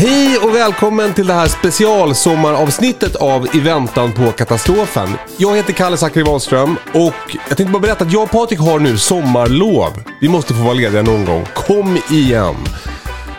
Hej 0.00 0.38
och 0.38 0.54
välkommen 0.54 1.14
till 1.14 1.26
det 1.26 1.32
här 1.32 1.48
specialsommaravsnittet 1.48 3.16
av 3.16 3.56
I 3.56 3.60
väntan 3.60 4.12
på 4.12 4.32
katastrofen. 4.32 5.08
Jag 5.36 5.56
heter 5.56 5.72
Kalle 5.72 5.96
Zackari 5.96 6.24
Wahlström 6.24 6.76
och 6.94 7.36
jag 7.48 7.56
tänkte 7.56 7.72
bara 7.72 7.80
berätta 7.80 8.04
att 8.04 8.12
jag 8.12 8.22
och 8.22 8.30
Patrik 8.30 8.60
har 8.60 8.78
nu 8.78 8.98
sommarlov. 8.98 9.92
Vi 10.20 10.28
måste 10.28 10.54
få 10.54 10.62
vara 10.62 10.74
lediga 10.74 11.02
någon 11.02 11.24
gång. 11.24 11.46
Kom 11.54 11.98
igen! 12.10 12.54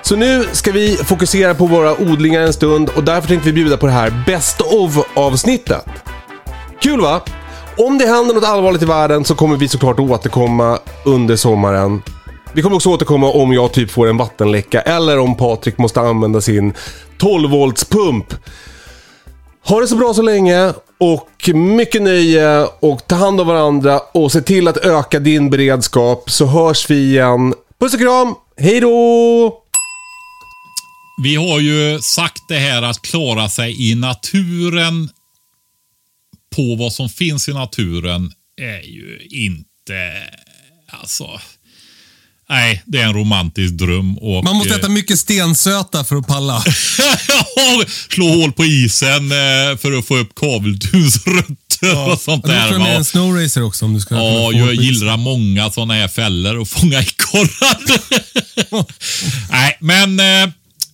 Så 0.02 0.16
nu 0.16 0.48
ska 0.52 0.72
vi 0.72 0.96
fokusera 0.96 1.56
på 1.56 1.66
våra 1.66 2.02
odlingar 2.02 2.42
en 2.42 2.54
stund 2.54 2.90
och 2.90 3.04
därför 3.04 3.28
tänkte 3.28 3.46
vi 3.46 3.54
bjuda 3.54 3.78
på 3.78 3.86
det 3.86 3.92
här 3.92 4.24
Best 4.26 4.62
of 4.62 5.08
avsnittet. 5.14 5.86
Kul 6.82 7.02
va? 7.02 7.22
Om 7.78 7.98
det 7.98 8.06
händer 8.06 8.36
något 8.36 8.44
allvarligt 8.44 8.82
i 8.82 8.86
världen 8.86 9.26
så 9.26 9.36
kommer 9.36 9.58
vi 9.58 9.68
såklart 9.68 10.00
återkomma 10.00 10.80
under 11.06 11.36
sommaren. 11.36 12.02
Vi 12.54 12.62
kommer 12.62 12.76
också 12.76 12.90
återkomma 12.90 13.32
om 13.32 13.54
jag 13.54 13.74
typ 13.74 13.92
får 13.92 14.08
en 14.08 14.18
vattenläcka 14.18 14.82
eller 14.82 15.20
om 15.20 15.38
Patrik 15.38 15.78
måste 15.78 16.02
använda 16.02 16.42
sin 16.42 16.74
12 17.18 17.50
volts 17.50 17.86
pump. 17.86 18.34
Ha 19.66 19.80
det 19.80 19.88
så 19.88 19.96
bra 19.96 20.14
så 20.14 20.22
länge 20.22 20.74
och 20.98 21.50
mycket 21.54 22.02
nöje 22.02 22.66
och 22.80 23.08
ta 23.08 23.16
hand 23.16 23.42
om 23.42 23.48
varandra 23.48 24.00
och 24.14 24.32
se 24.32 24.42
till 24.42 24.68
att 24.68 24.78
öka 24.78 25.20
din 25.20 25.50
beredskap 25.50 26.32
så 26.32 26.46
hörs 26.46 26.90
vi 26.90 26.96
igen. 26.96 27.54
Puss 27.80 27.94
och 27.94 28.00
kram, 28.00 28.36
hej 28.58 28.80
då! 28.80 29.64
Vi 31.24 31.36
har 31.36 31.60
ju 31.60 32.00
sagt 32.02 32.42
det 32.48 32.60
här 32.60 32.82
att 32.82 33.02
klara 33.02 33.50
sig 33.50 33.92
i 33.92 33.96
naturen 33.96 35.10
på 36.56 36.76
vad 36.80 36.94
som 36.94 37.10
finns 37.10 37.50
i 37.50 37.54
naturen 37.54 38.32
är 38.62 38.82
ju 38.82 39.28
inte, 39.30 40.12
alltså, 40.88 41.40
nej, 42.50 42.84
det 42.86 42.98
är 43.00 43.04
en 43.06 43.14
romantisk 43.14 43.74
dröm. 43.74 44.18
Och, 44.18 44.44
Man 44.44 44.56
måste 44.56 44.74
eh, 44.74 44.80
äta 44.80 44.90
mycket 44.90 45.20
stensöta 45.20 46.04
för 46.04 46.16
att 46.16 46.28
palla. 46.28 46.64
Slå 48.14 48.28
hål 48.28 48.52
på 48.52 48.66
isen 48.66 49.32
eh, 49.32 49.78
för 49.78 49.98
att 50.00 50.06
få 50.08 50.18
upp 50.18 50.36
kaveltunsrötter 50.36 52.12
och 52.12 52.22
sånt 52.22 52.46
Du 52.46 52.52
där. 52.52 52.72
får 52.72 52.80
med 52.80 52.96
en 52.96 53.06
snowracer 53.06 53.64
också 53.64 53.86
om 53.86 53.94
du 53.94 54.00
ska 54.00 54.16
Ja, 54.16 54.52
jag 54.54 54.74
gillar 54.74 55.18
många 55.18 55.72
sådana 55.72 55.94
här 55.94 56.08
fällor 56.08 56.58
och 56.58 56.68
fånga 56.68 57.00
ekorrar. 57.00 57.78
Nej, 59.52 59.78
men 59.80 60.20
eh, 60.20 60.50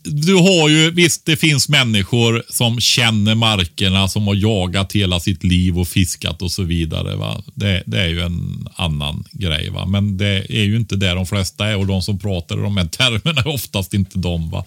du 0.05 0.33
har 0.33 0.69
ju, 0.69 0.91
visst 0.91 1.25
det 1.25 1.37
finns 1.37 1.69
människor 1.69 2.43
som 2.49 2.79
känner 2.79 3.35
markerna, 3.35 4.07
som 4.07 4.27
har 4.27 4.35
jagat 4.35 4.93
hela 4.93 5.19
sitt 5.19 5.43
liv 5.43 5.79
och 5.79 5.87
fiskat 5.87 6.41
och 6.41 6.51
så 6.51 6.63
vidare. 6.63 7.15
Va? 7.15 7.43
Det, 7.53 7.83
det 7.85 8.01
är 8.01 8.07
ju 8.07 8.21
en 8.21 8.67
annan 8.75 9.23
grej. 9.31 9.69
Va? 9.69 9.85
Men 9.85 10.17
det 10.17 10.45
är 10.49 10.63
ju 10.63 10.75
inte 10.75 10.95
där 10.95 11.15
de 11.15 11.25
flesta 11.25 11.67
är 11.67 11.77
och 11.77 11.87
de 11.87 12.01
som 12.01 12.19
pratar 12.19 12.57
i 12.57 12.61
de 12.61 12.77
här 12.77 12.85
termerna 12.97 13.41
är 13.41 13.47
oftast 13.47 13.93
inte 13.93 14.19
de. 14.19 14.49
Va? 14.49 14.65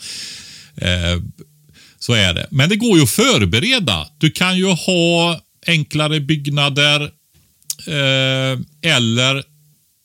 Eh, 0.76 1.22
så 1.98 2.12
är 2.12 2.34
det. 2.34 2.46
Men 2.50 2.68
det 2.68 2.76
går 2.76 2.96
ju 2.96 3.02
att 3.02 3.10
förbereda. 3.10 4.08
Du 4.18 4.30
kan 4.30 4.56
ju 4.58 4.66
ha 4.66 5.40
enklare 5.66 6.20
byggnader 6.20 7.02
eh, 7.86 8.60
eller 8.82 9.44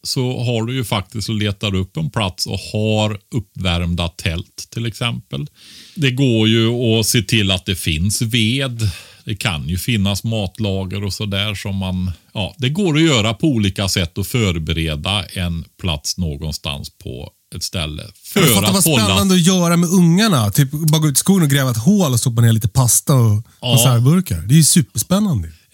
så 0.04 0.44
har 0.44 0.66
du 0.66 0.74
ju 0.76 0.84
faktiskt 0.84 1.30
och 1.30 1.36
letar 1.36 1.76
upp 1.76 1.98
en 1.98 2.10
plats 2.10 2.46
och 2.46 2.60
har 2.74 3.20
uppvärmda 3.36 4.08
tält 4.08 4.68
till 4.70 4.86
exempel. 4.86 5.48
Det 5.96 6.12
går 6.12 6.48
ju 6.48 6.70
att 6.74 7.06
se 7.06 7.22
till 7.22 7.52
att 7.52 7.66
det 7.66 7.76
finns 7.76 8.22
ved. 8.22 8.90
Det 9.26 9.36
kan 9.36 9.70
ju 9.70 9.78
finnas 9.78 10.24
matlager 10.24 11.04
och 11.04 11.14
sådär 11.14 11.56
som 11.56 11.76
man... 11.76 12.12
Ja, 12.34 12.56
det 12.58 12.70
går 12.70 12.96
att 12.96 13.04
göra 13.04 13.34
på 13.34 13.48
olika 13.48 13.90
sätt 13.90 14.18
och 14.18 14.28
förbereda 14.28 15.26
en 15.26 15.66
plats 15.82 16.18
någonstans 16.18 16.90
på 17.04 17.30
ett 17.56 17.64
ställe. 17.64 18.04
För 18.24 18.40
Men 18.42 18.50
Fatta 18.50 18.68
vad 18.72 18.76
att 18.80 18.86
hålla... 18.86 19.04
spännande 19.06 19.36
att 19.36 19.42
göra 19.46 19.78
med 19.78 19.90
ungarna. 19.90 20.52
Typ 20.52 20.72
bara 20.72 21.00
gå 21.02 21.08
ut 21.08 21.18
i 21.18 21.20
skogen 21.20 21.44
och 21.44 21.50
gräva 21.50 21.72
ett 21.72 21.78
hål 21.78 22.12
och 22.14 22.20
stoppa 22.20 22.42
ner 22.42 22.52
lite 22.52 22.68
pasta 22.68 23.14
och 23.14 23.44
Ja. 23.62 23.76
konservburkar. 23.76 24.38
Det 24.42 24.54
är 24.54 24.58
ju 24.58 24.64
superspännande. 24.64 25.52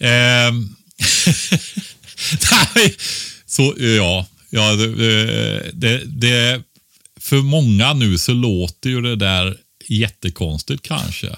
Nej, 2.74 2.96
så 3.50 3.74
ja. 3.78 4.26
ja 4.50 4.72
det, 4.72 5.70
det, 5.72 6.02
det, 6.06 6.62
för 7.20 7.36
många 7.36 7.92
nu 7.92 8.18
så 8.18 8.32
låter 8.32 8.90
ju 8.90 9.00
det 9.00 9.16
där 9.16 9.56
jättekonstigt 9.88 10.82
kanske. 10.82 11.28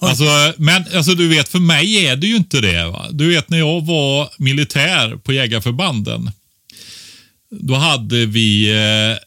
Alltså, 0.00 0.54
men 0.56 0.84
alltså, 0.94 1.14
du 1.14 1.28
vet, 1.28 1.48
för 1.48 1.58
mig 1.58 2.06
är 2.06 2.16
det 2.16 2.26
ju 2.26 2.36
inte 2.36 2.60
det. 2.60 2.84
Va? 2.84 3.06
Du 3.10 3.28
vet 3.28 3.50
när 3.50 3.58
jag 3.58 3.86
var 3.86 4.30
militär 4.38 5.16
på 5.16 5.32
jägarförbanden. 5.32 6.30
Då 7.50 7.74
hade 7.74 8.26
vi 8.26 8.70
eh, 8.70 9.18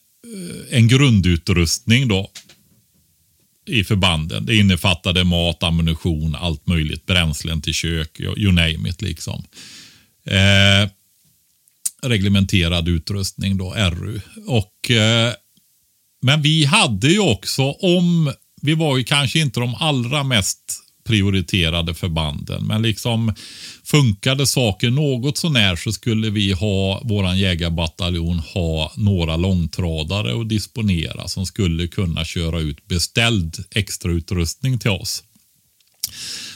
en 0.78 0.88
grundutrustning 0.88 2.08
då 2.08 2.32
i 3.66 3.84
förbanden. 3.84 4.46
Det 4.46 4.56
innefattade 4.56 5.24
mat, 5.24 5.64
ammunition, 5.64 6.36
allt 6.36 6.68
möjligt. 6.68 7.06
Bränslen 7.06 7.62
till 7.62 7.74
kök, 7.74 8.20
you 8.20 8.52
name 8.52 8.90
it 8.90 9.02
liksom. 9.02 9.44
Eh, 10.26 10.90
reglementerad 12.04 12.88
utrustning 12.88 13.58
då, 13.58 13.74
RU. 13.74 14.20
Och, 14.48 14.92
eh, 14.92 15.34
men 16.22 16.42
vi 16.42 16.66
hade 16.66 17.08
ju 17.08 17.20
också, 17.20 17.64
om 17.72 18.34
vi 18.62 18.74
var 18.74 18.98
ju 18.98 19.04
kanske 19.04 19.40
inte 19.40 19.60
de 19.60 19.76
allra 19.76 20.24
mest 20.24 20.80
prioriterade 21.06 21.94
förbanden, 21.94 22.66
men 22.66 22.82
liksom 22.82 23.34
funkade 23.84 24.48
saker 24.48 24.90
något 24.90 25.38
sånär 25.38 25.76
så 25.76 25.92
skulle 25.92 26.30
vi 26.30 26.52
ha, 26.52 27.02
våran 27.04 27.40
jägarbataljon 27.40 28.40
ha 28.40 28.92
några 28.98 29.38
långtradare 29.38 30.42
att 30.42 30.50
disponera 30.50 31.28
som 31.28 31.46
skulle 31.46 31.88
kunna 31.88 32.26
köra 32.26 32.60
ut 32.60 32.88
beställd 32.88 33.64
extrautrustning 33.76 34.80
till 34.80 34.92
oss 34.92 35.24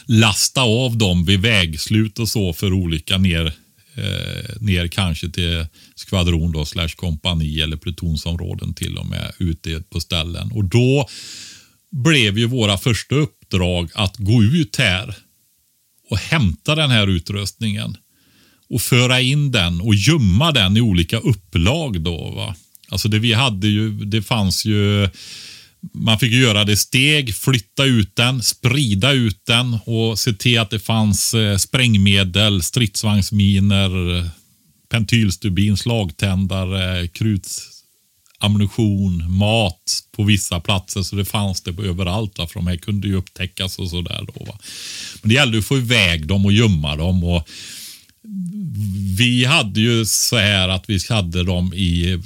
lasta 0.08 0.62
av 0.62 0.97
dem 0.97 1.25
vid 1.25 1.41
vägslut 1.41 2.19
och 2.19 2.29
så 2.29 2.53
för 2.53 2.74
olika 2.74 3.18
ner, 3.18 3.53
eh, 3.97 4.62
ner 4.62 4.88
kanske 4.88 5.30
till 5.30 5.66
skvadron 5.96 6.52
då, 6.52 6.66
slash 6.66 6.90
kompani 6.96 7.62
eller 7.62 7.78
plutonsområden 7.78 8.74
till 8.74 8.97
och 8.97 9.06
med 9.06 9.31
ute 9.40 9.84
på 9.90 10.00
ställen. 10.00 10.52
Och 10.52 10.66
då 10.66 11.09
blev 11.91 12.38
ju 12.38 12.46
våra 12.46 12.78
första 12.78 13.16
uppdrag 13.16 13.90
att 13.94 14.18
gå 14.18 14.44
ut 14.44 14.75
här 14.75 15.16
och 16.09 16.18
hämta 16.18 16.75
den 16.75 16.91
här 16.91 17.08
utrustningen 17.08 17.97
och 18.69 18.81
föra 18.81 19.22
in 19.22 19.52
den 19.52 19.81
och 19.81 19.96
gömma 19.96 20.52
den 20.52 20.78
i 20.78 20.81
olika 20.81 21.18
upplag. 21.18 22.02
Då, 22.02 22.31
va? 22.31 22.56
Alltså 22.90 23.08
det 23.09 23.19
vi 23.19 23.34
hade 23.34 23.68
ju, 23.68 23.91
det 23.91 24.22
fanns 24.22 24.66
ju 24.66 25.09
man 25.94 26.20
fick 26.20 26.34
göra 26.34 26.64
det 26.64 26.78
steg, 26.78 27.36
flytta 27.36 27.86
ut 27.86 28.16
den, 28.16 28.44
sprida 28.44 29.12
ut 29.12 29.46
den 29.46 29.78
och 29.86 30.20
se 30.20 30.34
till 30.34 30.60
att 30.60 30.70
det 30.70 30.80
fanns 30.80 31.34
eh, 31.34 31.58
sprängmedel, 31.58 32.64
stridsvagnsminer, 32.64 33.90
pentylstubin, 34.90 35.78
slagtändare, 35.78 37.08
krutsammunition, 37.08 39.38
mat 39.38 40.03
på 40.12 40.24
vissa 40.24 40.59
platser. 40.59 41.03
Så 41.03 41.16
det 41.16 41.26
fanns 41.26 41.62
det 41.62 41.84
överallt. 41.84 42.38
Va? 42.38 42.47
För 42.47 42.59
de 42.59 42.68
här 42.68 42.78
kunde 42.78 43.08
ju 43.08 43.16
upptäckas 43.16 43.80
och 43.80 43.90
sådär. 43.90 44.28
Men 45.22 45.30
det 45.30 45.34
gällde 45.34 45.58
att 45.58 45.66
få 45.66 45.78
iväg 45.78 46.28
dem 46.28 46.46
och 46.46 46.53
gömma 46.53 46.96
dem. 46.96 47.23
Och 47.23 47.47
vi 49.18 49.46
hade 49.46 49.79
ju 49.79 50.06
så 50.06 50.38
här 50.38 50.70
att 50.70 50.90
vi 50.90 51.00
hade 51.09 51.44
dem 51.44 51.74
i, 51.74 52.12
eh, 52.12 52.20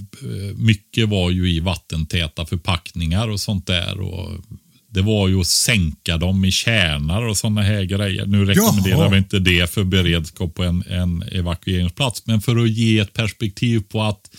mycket 0.56 1.09
var 1.09 1.31
ju 1.31 1.51
i 1.51 1.59
vattentäta 1.59 2.45
förpackningar 2.45 3.27
och 3.27 3.39
sånt 3.39 3.68
där. 3.68 4.00
Och 4.00 4.42
det 4.89 5.01
var 5.01 5.27
ju 5.27 5.39
att 5.39 5.48
sänka 5.48 6.18
dem 6.18 6.45
i 6.45 6.51
kärnar 6.51 7.21
och 7.21 7.38
sådana 7.38 7.62
här 7.62 7.83
grejer. 7.83 8.25
Nu 8.25 8.45
rekommenderar 8.45 8.98
Jaha. 8.98 9.09
vi 9.09 9.18
inte 9.18 9.39
det 9.39 9.74
för 9.74 9.83
beredskap 9.83 10.56
på 10.56 10.63
en, 10.63 10.83
en 10.89 11.24
evakueringsplats, 11.31 12.25
men 12.25 12.42
för 12.42 12.63
att 12.63 12.69
ge 12.69 13.00
ett 13.00 13.13
perspektiv 13.13 13.80
på 13.80 14.04
att 14.04 14.30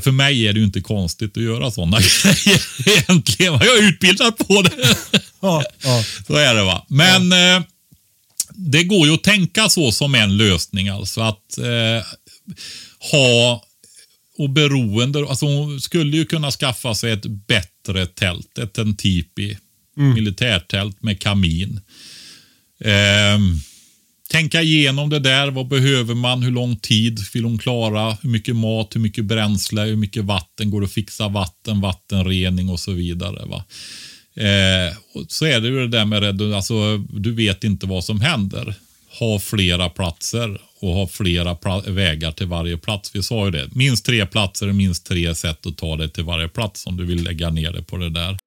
för 0.00 0.10
mig 0.10 0.48
är 0.48 0.52
det 0.52 0.58
ju 0.58 0.64
inte 0.64 0.80
konstigt 0.80 1.36
att 1.36 1.42
göra 1.42 1.70
sådana 1.70 1.98
grejer 2.22 2.62
egentligen. 2.86 3.52
Jag 3.52 3.78
är 3.78 3.88
utbildad 3.88 4.36
på 4.36 4.62
det. 4.62 4.96
Ja, 5.40 5.64
ja. 5.84 6.04
Så 6.26 6.34
är 6.34 6.54
det 6.54 6.64
va. 6.64 6.86
Men 6.88 7.32
eh, 7.32 7.62
det 8.54 8.84
går 8.84 9.06
ju 9.06 9.14
att 9.14 9.22
tänka 9.22 9.68
så 9.68 9.92
som 9.92 10.14
en 10.14 10.36
lösning. 10.36 10.88
Alltså 10.88 11.20
att 11.20 11.58
eh, 11.58 12.06
ha 13.12 13.64
och 14.38 14.50
beroende. 14.50 15.18
Alltså 15.28 15.46
hon 15.46 15.80
skulle 15.80 16.16
ju 16.16 16.24
kunna 16.24 16.50
skaffa 16.50 16.94
sig 16.94 17.12
ett 17.12 17.26
bättre 17.26 18.06
tält. 18.06 18.58
Ett 18.58 18.78
en 18.78 18.96
tipi. 18.96 19.58
Militärtält 19.96 21.02
med 21.02 21.20
kamin. 21.20 21.80
Ehm, 22.80 23.60
tänka 24.30 24.62
igenom 24.62 25.10
det 25.10 25.18
där. 25.18 25.50
Vad 25.50 25.68
behöver 25.68 26.14
man? 26.14 26.42
Hur 26.42 26.50
lång 26.50 26.76
tid 26.76 27.20
vill 27.34 27.44
hon 27.44 27.58
klara? 27.58 28.16
Hur 28.22 28.30
mycket 28.30 28.56
mat? 28.56 28.96
Hur 28.96 29.00
mycket 29.00 29.24
bränsle? 29.24 29.82
Hur 29.82 29.96
mycket 29.96 30.24
vatten? 30.24 30.70
Går 30.70 30.80
det 30.80 30.84
att 30.84 30.92
fixa 30.92 31.28
vatten? 31.28 31.80
Vattenrening 31.80 32.68
och 32.68 32.80
så 32.80 32.92
vidare. 32.92 33.46
Va? 33.46 33.64
Eh, 34.36 34.96
och 35.14 35.24
så 35.28 35.46
är 35.46 35.60
det 35.60 35.68
ju 35.68 35.86
det 35.86 35.98
där 35.98 36.04
med 36.04 36.20
rädd- 36.22 36.54
alltså, 36.54 36.96
du 36.98 37.32
vet 37.32 37.64
inte 37.64 37.86
vad 37.86 38.04
som 38.04 38.20
händer. 38.20 38.74
Ha 39.20 39.38
flera 39.38 39.88
platser 39.88 40.60
och 40.80 40.88
ha 40.88 41.06
flera 41.06 41.54
pl 41.54 41.90
vägar 41.92 42.32
till 42.32 42.46
varje 42.46 42.76
plats. 42.78 43.10
Vi 43.14 43.22
sa 43.22 43.44
ju 43.44 43.50
det. 43.50 43.68
Minst 43.74 44.06
tre 44.06 44.26
platser 44.26 44.68
och 44.68 44.74
minst 44.74 45.06
tre 45.06 45.34
sätt 45.34 45.66
att 45.66 45.76
ta 45.76 45.96
dig 45.96 46.10
till 46.10 46.24
varje 46.24 46.48
plats 46.48 46.86
om 46.86 46.96
du 46.96 47.04
vill 47.04 47.24
lägga 47.24 47.50
ner 47.50 47.72
det 47.72 47.82
på 47.82 47.96
det 47.96 48.10
där. 48.10 48.38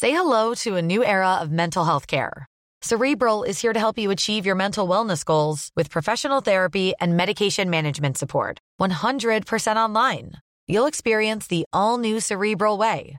Say 0.00 0.10
hello 0.10 0.54
to 0.54 0.76
a 0.76 0.82
new 0.82 1.02
era 1.02 1.40
of 1.42 1.48
mental 1.50 1.84
health 1.84 2.06
care. 2.06 2.46
Cerebral 2.84 3.44
is 3.48 3.62
here 3.62 3.72
to 3.74 3.78
help 3.80 3.98
you 3.98 4.12
achieve 4.12 4.44
your 4.46 4.56
mental 4.56 4.88
wellness 4.88 5.24
goals 5.24 5.70
with 5.76 5.90
professional 5.90 6.42
therapy 6.42 6.92
and 7.00 7.16
medication 7.16 7.70
management 7.70 8.18
support. 8.18 8.58
100% 8.80 9.76
online. 9.76 10.32
You'll 10.66 10.88
experience 10.88 11.46
the 11.46 11.64
all 11.72 11.98
new 11.98 12.18
Cerebral 12.20 12.78
Way, 12.78 13.18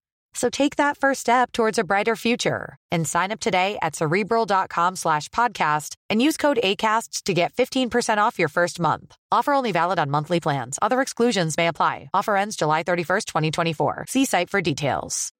So 0.33 0.49
take 0.49 0.77
that 0.77 0.97
first 0.97 1.21
step 1.21 1.51
towards 1.51 1.77
a 1.77 1.83
brighter 1.83 2.15
future 2.15 2.77
and 2.91 3.07
sign 3.07 3.31
up 3.31 3.39
today 3.39 3.77
at 3.81 3.95
cerebral.com 3.95 4.95
slash 4.95 5.27
podcast 5.29 5.95
and 6.09 6.21
use 6.21 6.37
code 6.37 6.59
ACAST 6.63 7.23
to 7.23 7.33
get 7.33 7.53
15% 7.53 8.17
off 8.17 8.39
your 8.39 8.49
first 8.49 8.79
month. 8.79 9.15
Offer 9.31 9.53
only 9.53 9.71
valid 9.71 9.99
on 9.99 10.09
monthly 10.09 10.39
plans. 10.39 10.79
Other 10.81 11.01
exclusions 11.01 11.57
may 11.57 11.67
apply. 11.67 12.09
Offer 12.13 12.37
ends 12.37 12.55
July 12.55 12.83
31st, 12.83 13.25
2024. 13.25 14.05
See 14.07 14.25
site 14.25 14.49
for 14.49 14.61
details. 14.61 15.31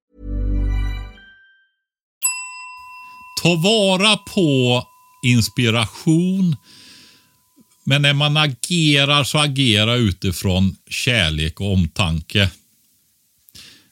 Ta 3.41 3.55
vara 3.55 4.17
på 4.17 4.83
inspiration. 5.23 6.55
Men 7.83 8.01
när 8.01 8.13
man 8.13 8.38
agerar 8.38 9.23
så 9.23 9.38
agera 9.38 9.95
utifrån 9.95 10.75
kärlek 10.89 11.61
och 11.61 11.73
omtanke. 11.73 12.49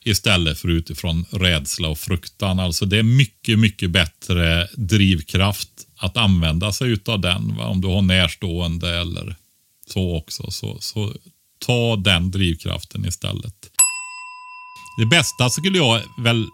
Istället 0.04 0.60
för 0.60 0.68
utifrån 0.68 1.26
rädsla 1.32 1.88
och 1.88 1.98
fruktan. 1.98 2.60
Alltså 2.60 2.86
det 2.86 2.98
är 2.98 3.04
mycket, 3.04 3.60
mycket 3.60 3.92
bättre 3.92 4.68
drivkraft 4.76 5.70
att 5.98 6.18
använda 6.18 6.72
sig 6.72 6.90
utav 6.90 7.20
den. 7.20 7.56
Va? 7.58 7.66
Om 7.66 7.82
du 7.82 7.88
har 7.88 8.02
närstående 8.02 9.00
eller 9.00 9.36
så 9.88 10.18
också. 10.18 10.52
Så, 10.52 10.78
så 10.80 11.14
ta 11.66 11.96
den 11.96 12.32
drivkraften 12.32 13.06
istället. 13.06 13.70
Det 15.00 15.06
bästa 15.06 15.50
skulle 15.50 15.78
jag 15.78 16.02
väl 16.24 16.46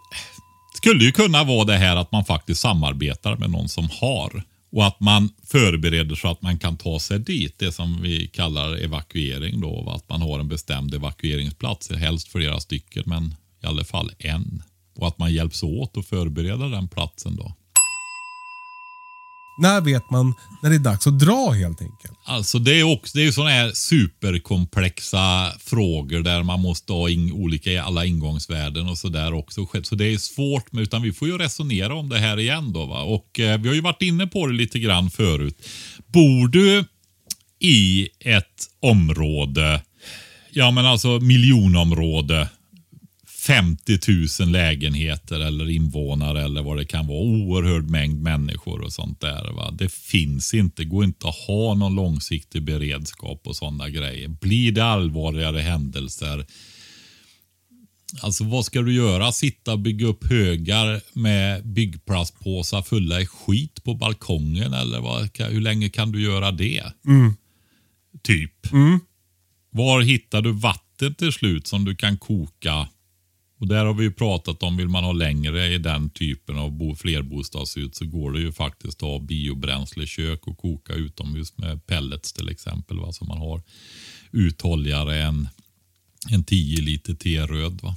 skulle 0.76 1.04
ju 1.04 1.12
kunna 1.12 1.44
vara 1.44 1.64
det 1.64 1.76
här 1.76 1.96
att 1.96 2.12
man 2.12 2.24
faktiskt 2.24 2.60
samarbetar 2.60 3.36
med 3.36 3.50
någon 3.50 3.68
som 3.68 3.88
har. 4.00 4.42
Och 4.76 4.86
att 4.86 5.00
man 5.00 5.28
förbereder 5.44 6.14
så 6.14 6.28
att 6.28 6.42
man 6.42 6.58
kan 6.58 6.76
ta 6.76 6.98
sig 6.98 7.18
dit. 7.18 7.58
Det 7.58 7.72
som 7.72 8.02
vi 8.02 8.26
kallar 8.26 8.76
evakuering 8.76 9.60
då. 9.60 9.90
Att 9.90 10.08
man 10.08 10.22
har 10.22 10.40
en 10.40 10.48
bestämd 10.48 10.94
evakueringsplats. 10.94 11.90
Helst 11.90 12.28
flera 12.28 12.60
stycken 12.60 13.02
men 13.06 13.34
i 13.62 13.66
alla 13.66 13.84
fall 13.84 14.10
en. 14.18 14.62
Och 14.96 15.08
att 15.08 15.18
man 15.18 15.32
hjälps 15.32 15.62
åt 15.62 15.96
att 15.96 16.06
förbereda 16.06 16.68
den 16.68 16.88
platsen 16.88 17.36
då. 17.36 17.52
När 19.58 19.80
vet 19.80 20.10
man 20.10 20.34
när 20.62 20.70
det 20.70 20.76
är 20.76 20.80
dags 20.80 21.06
att 21.06 21.18
dra 21.18 21.50
helt 21.50 21.82
enkelt? 21.82 22.18
Alltså 22.24 22.58
det 22.58 22.80
är 22.80 22.92
också 22.92 23.18
det 23.18 23.22
är 23.22 23.26
ju 23.26 23.32
sådana 23.32 23.50
här 23.50 23.70
superkomplexa 23.74 25.52
frågor 25.58 26.20
där 26.22 26.42
man 26.42 26.60
måste 26.60 26.92
ha 26.92 27.08
in, 27.10 27.32
olika 27.32 27.82
alla 27.82 28.04
ingångsvärden 28.04 28.88
och 28.88 28.98
sådär 28.98 29.34
också. 29.34 29.66
Så 29.82 29.94
det 29.94 30.04
är 30.04 30.18
svårt, 30.18 30.72
men 30.72 30.82
utan 30.82 31.02
vi 31.02 31.12
får 31.12 31.28
ju 31.28 31.38
resonera 31.38 31.94
om 31.94 32.08
det 32.08 32.18
här 32.18 32.38
igen 32.38 32.72
då. 32.72 32.86
Va? 32.86 33.02
Och 33.02 33.40
eh, 33.40 33.60
vi 33.60 33.68
har 33.68 33.74
ju 33.74 33.80
varit 33.80 34.02
inne 34.02 34.26
på 34.26 34.46
det 34.46 34.52
lite 34.52 34.78
grann 34.78 35.10
förut. 35.10 35.68
Bor 36.06 36.48
du 36.48 36.84
i 37.58 38.08
ett 38.20 38.66
område, 38.80 39.82
ja 40.50 40.70
men 40.70 40.86
alltså 40.86 41.08
miljonområde, 41.08 42.48
50 43.46 43.98
000 44.40 44.48
lägenheter 44.52 45.40
eller 45.40 45.70
invånare 45.70 46.42
eller 46.44 46.62
vad 46.62 46.76
det 46.76 46.84
kan 46.84 47.06
vara. 47.06 47.20
Oerhörd 47.20 47.90
mängd 47.90 48.22
människor 48.22 48.80
och 48.80 48.92
sånt 48.92 49.20
där. 49.20 49.52
Va? 49.52 49.70
Det 49.70 49.92
finns 49.92 50.54
inte, 50.54 50.84
går 50.84 51.04
inte 51.04 51.28
att 51.28 51.34
ha 51.34 51.74
någon 51.74 51.94
långsiktig 51.94 52.62
beredskap 52.62 53.46
och 53.46 53.56
sådana 53.56 53.88
grejer. 53.88 54.28
Blir 54.28 54.72
det 54.72 54.84
allvarligare 54.84 55.58
händelser, 55.58 56.46
alltså 58.22 58.44
vad 58.44 58.64
ska 58.64 58.82
du 58.82 58.94
göra? 58.94 59.32
Sitta 59.32 59.72
och 59.72 59.78
bygga 59.78 60.06
upp 60.06 60.30
högar 60.30 61.00
med 61.12 61.66
byggplastpåsar 61.66 62.82
fulla 62.82 63.20
i 63.20 63.26
skit 63.26 63.84
på 63.84 63.94
balkongen 63.94 64.72
eller 64.72 65.00
vad, 65.00 65.30
hur 65.38 65.60
länge 65.60 65.88
kan 65.88 66.12
du 66.12 66.22
göra 66.22 66.52
det? 66.52 66.84
Typ. 68.22 68.66
Var 69.70 70.00
hittar 70.00 70.42
du 70.42 70.52
vatten 70.52 71.14
till 71.14 71.32
slut 71.32 71.66
som 71.66 71.84
du 71.84 71.96
kan 71.96 72.18
koka? 72.18 72.88
Och 73.58 73.68
där 73.68 73.84
har 73.84 73.94
vi 73.94 74.04
ju 74.04 74.12
pratat 74.12 74.62
om, 74.62 74.76
vill 74.76 74.88
man 74.88 75.04
ha 75.04 75.12
längre 75.12 75.66
i 75.74 75.78
den 75.78 76.10
typen 76.10 76.58
av 76.58 76.70
bo, 76.70 76.96
flerbostadshus 76.96 77.96
så 77.96 78.06
går 78.06 78.32
det 78.32 78.40
ju 78.40 78.52
faktiskt 78.52 79.02
att 79.02 79.08
ha 79.08 79.18
biobränslekök 79.18 80.46
och 80.46 80.58
koka 80.58 80.92
utomhus 80.92 81.58
med 81.58 81.86
pellets 81.86 82.32
till 82.32 82.48
exempel. 82.48 82.98
Va? 82.98 83.12
Så 83.12 83.24
man 83.24 83.38
har 83.38 83.62
uthålligare 84.32 85.22
än 85.22 85.48
en 86.30 86.44
10 86.44 86.80
liter 86.80 87.14
teröd. 87.14 87.80
Va? 87.82 87.96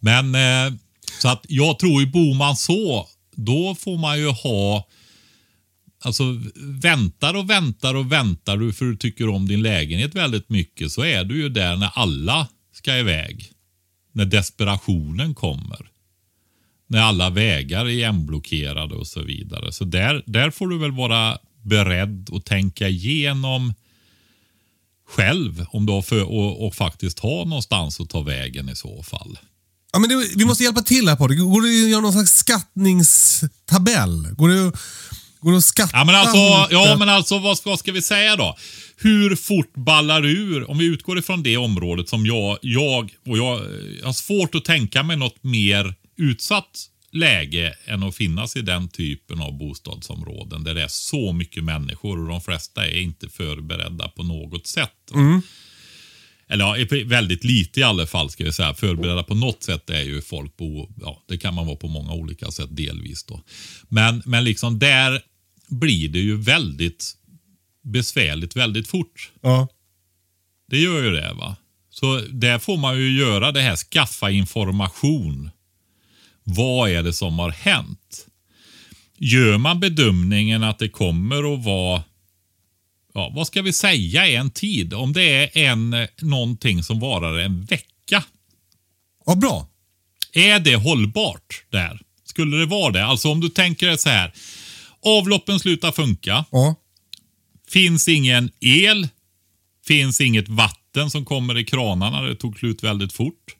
Men 0.00 0.34
eh, 0.34 0.78
så 1.20 1.28
att 1.28 1.44
jag 1.48 1.78
tror 1.78 2.00
ju 2.00 2.06
bor 2.06 2.34
man 2.34 2.56
så, 2.56 3.08
då 3.36 3.74
får 3.74 3.98
man 3.98 4.18
ju 4.18 4.28
ha 4.28 4.88
Alltså 6.00 6.24
väntar 6.82 7.34
och 7.34 7.50
väntar 7.50 7.94
och 7.94 8.12
väntar 8.12 8.56
du 8.56 8.72
för 8.72 8.84
du 8.84 8.96
tycker 8.96 9.28
om 9.28 9.48
din 9.48 9.62
lägenhet 9.62 10.14
väldigt 10.14 10.48
mycket 10.48 10.92
så 10.92 11.04
är 11.04 11.24
du 11.24 11.42
ju 11.42 11.48
där 11.48 11.76
när 11.76 11.90
alla 11.94 12.48
ska 12.72 12.98
iväg. 12.98 13.52
När 14.12 14.24
desperationen 14.24 15.34
kommer. 15.34 15.90
När 16.86 17.00
alla 17.00 17.30
vägar 17.30 17.84
är 17.84 17.88
igenblockerade 17.88 18.94
och 18.94 19.06
så 19.06 19.22
vidare. 19.22 19.72
Så 19.72 19.84
där, 19.84 20.22
där 20.26 20.50
får 20.50 20.68
du 20.68 20.78
väl 20.78 20.92
vara 20.92 21.38
beredd 21.62 22.30
att 22.32 22.44
tänka 22.44 22.88
igenom 22.88 23.74
själv 25.08 25.66
om 25.70 25.86
du 25.86 25.92
har 25.92 26.02
för, 26.02 26.22
och, 26.22 26.66
och 26.66 26.74
faktiskt 26.74 27.18
ha 27.18 27.44
någonstans 27.44 28.00
att 28.00 28.10
ta 28.10 28.22
vägen 28.22 28.68
i 28.68 28.76
så 28.76 29.02
fall. 29.02 29.38
Ja, 29.92 29.98
men 29.98 30.08
det, 30.08 30.28
vi 30.36 30.44
måste 30.44 30.64
hjälpa 30.64 30.82
till 30.82 31.08
här 31.08 31.16
på 31.16 31.26
det. 31.26 31.34
Går 31.34 31.62
det 31.62 31.84
att 31.84 31.90
göra 31.90 32.00
någon 32.00 32.12
slags 32.12 32.38
skattningstabell? 32.38 34.28
Går 34.36 34.48
det, 34.48 34.72
går 35.40 35.50
det 35.52 35.58
att 35.58 35.64
skatta? 35.64 35.96
Ja 35.96 36.04
men 36.04 36.14
alltså, 36.14 36.36
ja, 36.70 36.96
men 36.98 37.08
alltså 37.08 37.38
vad, 37.38 37.58
ska- 37.58 37.70
vad 37.70 37.78
ska 37.78 37.92
vi 37.92 38.02
säga 38.02 38.36
då? 38.36 38.56
Hur 38.96 39.36
fort 39.36 39.74
ballar 39.74 40.24
ur? 40.26 40.70
Om 40.70 40.78
vi 40.78 40.84
utgår 40.84 41.18
ifrån 41.18 41.42
det 41.42 41.56
området 41.56 42.08
som 42.08 42.26
jag, 42.26 42.58
jag 42.62 43.10
och 43.26 43.38
jag, 43.38 43.60
jag 44.00 44.06
har 44.06 44.12
svårt 44.12 44.54
att 44.54 44.64
tänka 44.64 45.02
mig 45.02 45.16
något 45.16 45.44
mer 45.44 45.94
utsatt 46.16 46.84
läge 47.12 47.74
än 47.86 48.02
att 48.02 48.16
finnas 48.16 48.56
i 48.56 48.62
den 48.62 48.88
typen 48.88 49.40
av 49.40 49.58
bostadsområden 49.58 50.64
där 50.64 50.74
det 50.74 50.82
är 50.82 50.88
så 50.88 51.32
mycket 51.32 51.64
människor 51.64 52.20
och 52.20 52.28
de 52.28 52.40
flesta 52.40 52.86
är 52.86 53.00
inte 53.00 53.28
förberedda 53.28 54.08
på 54.08 54.22
något 54.22 54.66
sätt. 54.66 54.90
Eller 56.48 56.64
ja, 56.64 56.86
väldigt 57.06 57.44
lite 57.44 57.80
i 57.80 57.82
alla 57.82 58.06
fall 58.06 58.30
ska 58.30 58.44
vi 58.44 58.52
säga. 58.52 58.74
Förberedda 58.74 59.22
på 59.22 59.34
något 59.34 59.62
sätt 59.62 59.90
är 59.90 60.02
ju 60.02 60.22
folk 60.22 60.56
bo, 60.56 60.88
ja 61.00 61.22
det 61.28 61.38
kan 61.38 61.54
man 61.54 61.66
vara 61.66 61.76
på 61.76 61.88
många 61.88 62.12
olika 62.12 62.50
sätt 62.50 62.76
delvis 62.76 63.24
då. 63.24 63.40
Men, 63.88 64.22
men 64.24 64.44
liksom 64.44 64.78
där 64.78 65.20
blir 65.68 66.08
det 66.08 66.18
ju 66.18 66.36
väldigt 66.36 67.14
besvärligt 67.82 68.56
väldigt 68.56 68.88
fort. 68.88 69.32
Ja. 69.40 69.68
Det 70.70 70.78
gör 70.78 71.02
ju 71.02 71.10
det 71.10 71.32
va. 71.32 71.56
Så 71.90 72.20
där 72.20 72.58
får 72.58 72.76
man 72.76 72.98
ju 72.98 73.18
göra 73.18 73.52
det 73.52 73.60
här, 73.60 73.76
skaffa 73.76 74.30
information. 74.30 75.50
Vad 76.44 76.90
är 76.90 77.02
det 77.02 77.12
som 77.12 77.38
har 77.38 77.50
hänt? 77.50 78.26
Gör 79.18 79.58
man 79.58 79.80
bedömningen 79.80 80.62
att 80.62 80.78
det 80.78 80.88
kommer 80.88 81.54
att 81.54 81.64
vara 81.64 82.02
ja, 83.18 83.32
vad 83.34 83.46
ska 83.46 83.62
vi 83.62 83.72
säga 83.72 84.26
är 84.26 84.38
en 84.38 84.50
tid? 84.50 84.94
Om 84.94 85.12
det 85.12 85.22
är 85.22 85.58
en, 85.58 86.06
någonting 86.20 86.82
som 86.82 87.00
varar 87.00 87.38
en 87.38 87.64
vecka. 87.64 88.24
Vad 89.24 89.38
bra. 89.38 89.68
Är 90.32 90.58
det 90.58 90.76
hållbart 90.76 91.64
där? 91.70 92.00
Skulle 92.24 92.56
det 92.56 92.66
vara 92.66 92.92
det? 92.92 93.04
Alltså 93.04 93.28
om 93.28 93.40
du 93.40 93.48
tänker 93.48 93.96
så 93.96 94.08
här. 94.08 94.32
Avloppen 95.04 95.60
slutar 95.60 95.92
funka. 95.92 96.44
Ja. 96.50 96.74
Finns 97.68 98.08
ingen 98.08 98.50
el. 98.60 99.08
Finns 99.86 100.20
inget 100.20 100.48
vatten 100.48 101.10
som 101.10 101.24
kommer 101.24 101.58
i 101.58 101.64
kranarna. 101.64 102.22
Det 102.22 102.34
tog 102.36 102.58
slut 102.58 102.82
väldigt 102.82 103.12
fort. 103.12 103.57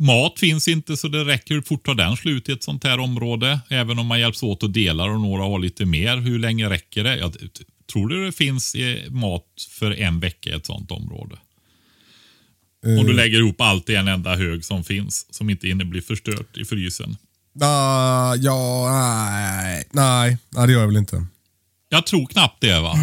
Mat 0.00 0.38
finns 0.38 0.68
inte 0.68 0.96
så 0.96 1.08
det 1.08 1.24
räcker 1.24 1.54
hur 1.54 1.62
fort 1.62 1.86
tar 1.86 1.94
den 1.94 2.16
slut 2.16 2.48
i 2.48 2.52
ett 2.52 2.62
sånt 2.62 2.84
här 2.84 2.98
område. 2.98 3.60
Även 3.68 3.98
om 3.98 4.06
man 4.06 4.20
hjälps 4.20 4.42
åt 4.42 4.62
och 4.62 4.70
delar 4.70 5.08
och 5.08 5.20
några 5.20 5.42
har 5.42 5.58
lite 5.58 5.84
mer. 5.84 6.16
Hur 6.16 6.38
länge 6.38 6.70
räcker 6.70 7.04
det? 7.04 7.16
Jag 7.16 7.36
tror 7.92 8.08
du 8.08 8.24
det 8.24 8.32
finns 8.32 8.74
eh, 8.74 9.10
mat 9.10 9.46
för 9.70 9.90
en 9.90 10.20
vecka 10.20 10.50
i 10.50 10.52
ett 10.52 10.66
sånt 10.66 10.90
område? 10.90 11.38
Om 12.86 13.06
du 13.06 13.12
lägger 13.12 13.38
ihop 13.38 13.60
allt 13.60 13.90
i 13.90 13.94
en 13.94 14.08
enda 14.08 14.36
hög 14.36 14.64
som 14.64 14.84
finns. 14.84 15.26
Som 15.30 15.50
inte 15.50 15.66
hinner 15.66 15.84
bli 15.84 16.00
förstört 16.00 16.56
i 16.56 16.64
frysen. 16.64 17.16
Ah, 17.60 18.34
ja, 18.34 18.88
nej, 18.90 19.84
nej, 19.92 20.38
nej, 20.50 20.66
det 20.66 20.72
gör 20.72 20.80
jag 20.80 20.86
väl 20.86 20.96
inte. 20.96 21.26
Jag 21.88 22.06
tror 22.06 22.26
knappt 22.26 22.60
det 22.60 22.80
va. 22.80 22.94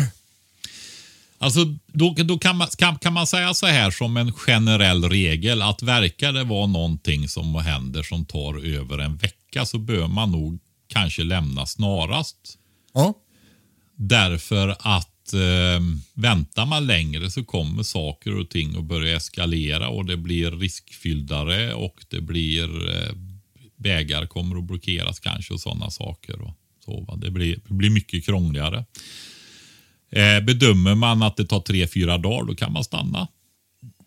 Alltså, 1.39 1.65
då, 1.88 2.15
då 2.17 2.38
kan, 2.38 2.58
man, 2.58 2.67
kan, 2.77 2.98
kan 2.98 3.13
man 3.13 3.27
säga 3.27 3.53
så 3.53 3.65
här 3.65 3.91
som 3.91 4.17
en 4.17 4.34
generell 4.34 5.10
regel 5.10 5.62
att 5.62 5.82
verkar 5.82 6.34
det 6.34 6.44
vara 6.44 6.67
någonting 6.67 7.29
som 7.29 7.56
händer 7.56 8.03
som 8.03 8.25
tar 8.25 8.65
över 8.65 8.98
en 8.98 9.17
vecka 9.17 9.65
så 9.65 9.77
bör 9.77 10.08
man 10.08 10.32
nog 10.32 10.60
kanske 10.88 11.24
lämna 11.24 11.65
snarast. 11.65 12.58
Ja. 12.94 13.13
Därför 13.96 14.75
att 14.79 15.34
eh, 15.34 15.82
väntar 16.13 16.65
man 16.65 16.88
längre 16.88 17.32
så 17.32 17.44
kommer 17.44 17.84
saker 17.84 18.38
och 18.38 18.50
ting 18.50 18.77
att 18.77 18.84
börja 18.84 19.17
eskalera 19.17 19.89
och 19.89 20.06
det 20.06 20.17
blir 20.17 20.51
riskfylldare 20.51 21.74
och 21.74 22.06
det 22.10 22.22
blir 22.22 22.89
eh, 22.89 23.12
vägar 23.75 24.25
kommer 24.25 24.58
att 24.58 24.63
blockeras 24.63 25.20
kanske 25.20 25.53
och 25.53 25.60
sådana 25.60 25.89
saker. 25.91 26.41
Och 26.41 26.53
så, 26.86 27.01
va? 27.01 27.15
Det, 27.15 27.32
blir, 27.32 27.60
det 27.67 27.74
blir 27.74 27.89
mycket 27.89 28.25
krångligare. 28.25 28.86
Eh, 30.11 30.45
bedömer 30.45 30.95
man 30.95 31.23
att 31.23 31.37
det 31.37 31.45
tar 31.45 31.59
tre, 31.59 31.87
fyra 31.87 32.17
dagar, 32.17 32.47
då 32.47 32.55
kan 32.55 32.73
man 32.73 32.83
stanna. 32.83 33.27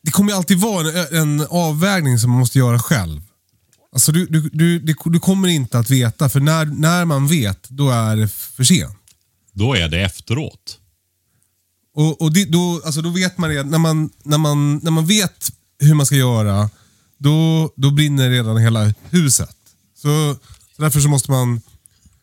Det 0.03 0.11
kommer 0.11 0.33
alltid 0.33 0.59
vara 0.59 0.89
en, 0.89 1.17
en 1.41 1.47
avvägning 1.51 2.19
som 2.19 2.31
man 2.31 2.41
måste 2.41 2.59
göra 2.59 2.79
själv. 2.79 3.23
Alltså 3.93 4.13
du, 4.13 4.27
du, 4.27 4.51
du, 4.53 4.79
du, 4.79 4.95
du 5.05 5.21
kommer 5.21 5.49
inte 5.49 5.79
att 5.79 5.91
veta, 5.91 6.29
för 6.29 6.41
när, 6.41 6.65
när 6.65 7.05
man 7.05 7.27
vet, 7.27 7.69
då 7.69 7.91
är 7.91 8.17
det 8.17 8.29
för 8.29 8.65
sent. 8.65 8.97
Då 9.53 9.75
är 9.75 9.89
det 9.89 10.01
efteråt. 10.01 10.79
Och, 11.95 12.23
och 12.23 12.33
det, 12.33 12.45
då, 12.45 12.83
alltså 12.85 13.03
då 13.03 13.11
vet 13.11 13.39
man 13.39 13.51
redan, 13.51 13.71
när 13.71 13.79
man, 13.79 14.11
när, 14.23 14.39
man, 14.39 14.77
när 14.77 14.91
man 14.91 15.07
vet 15.07 15.53
hur 15.79 15.95
man 15.95 16.07
ska 16.07 16.17
göra, 16.17 16.71
då, 17.19 17.71
då 17.77 17.91
brinner 17.91 18.31
redan 18.31 18.57
hela 18.57 18.95
huset. 19.11 19.57
Så, 19.97 20.37
så 20.77 20.83
därför 20.83 21.01
så 21.01 21.09
måste 21.09 21.31
man, 21.31 21.61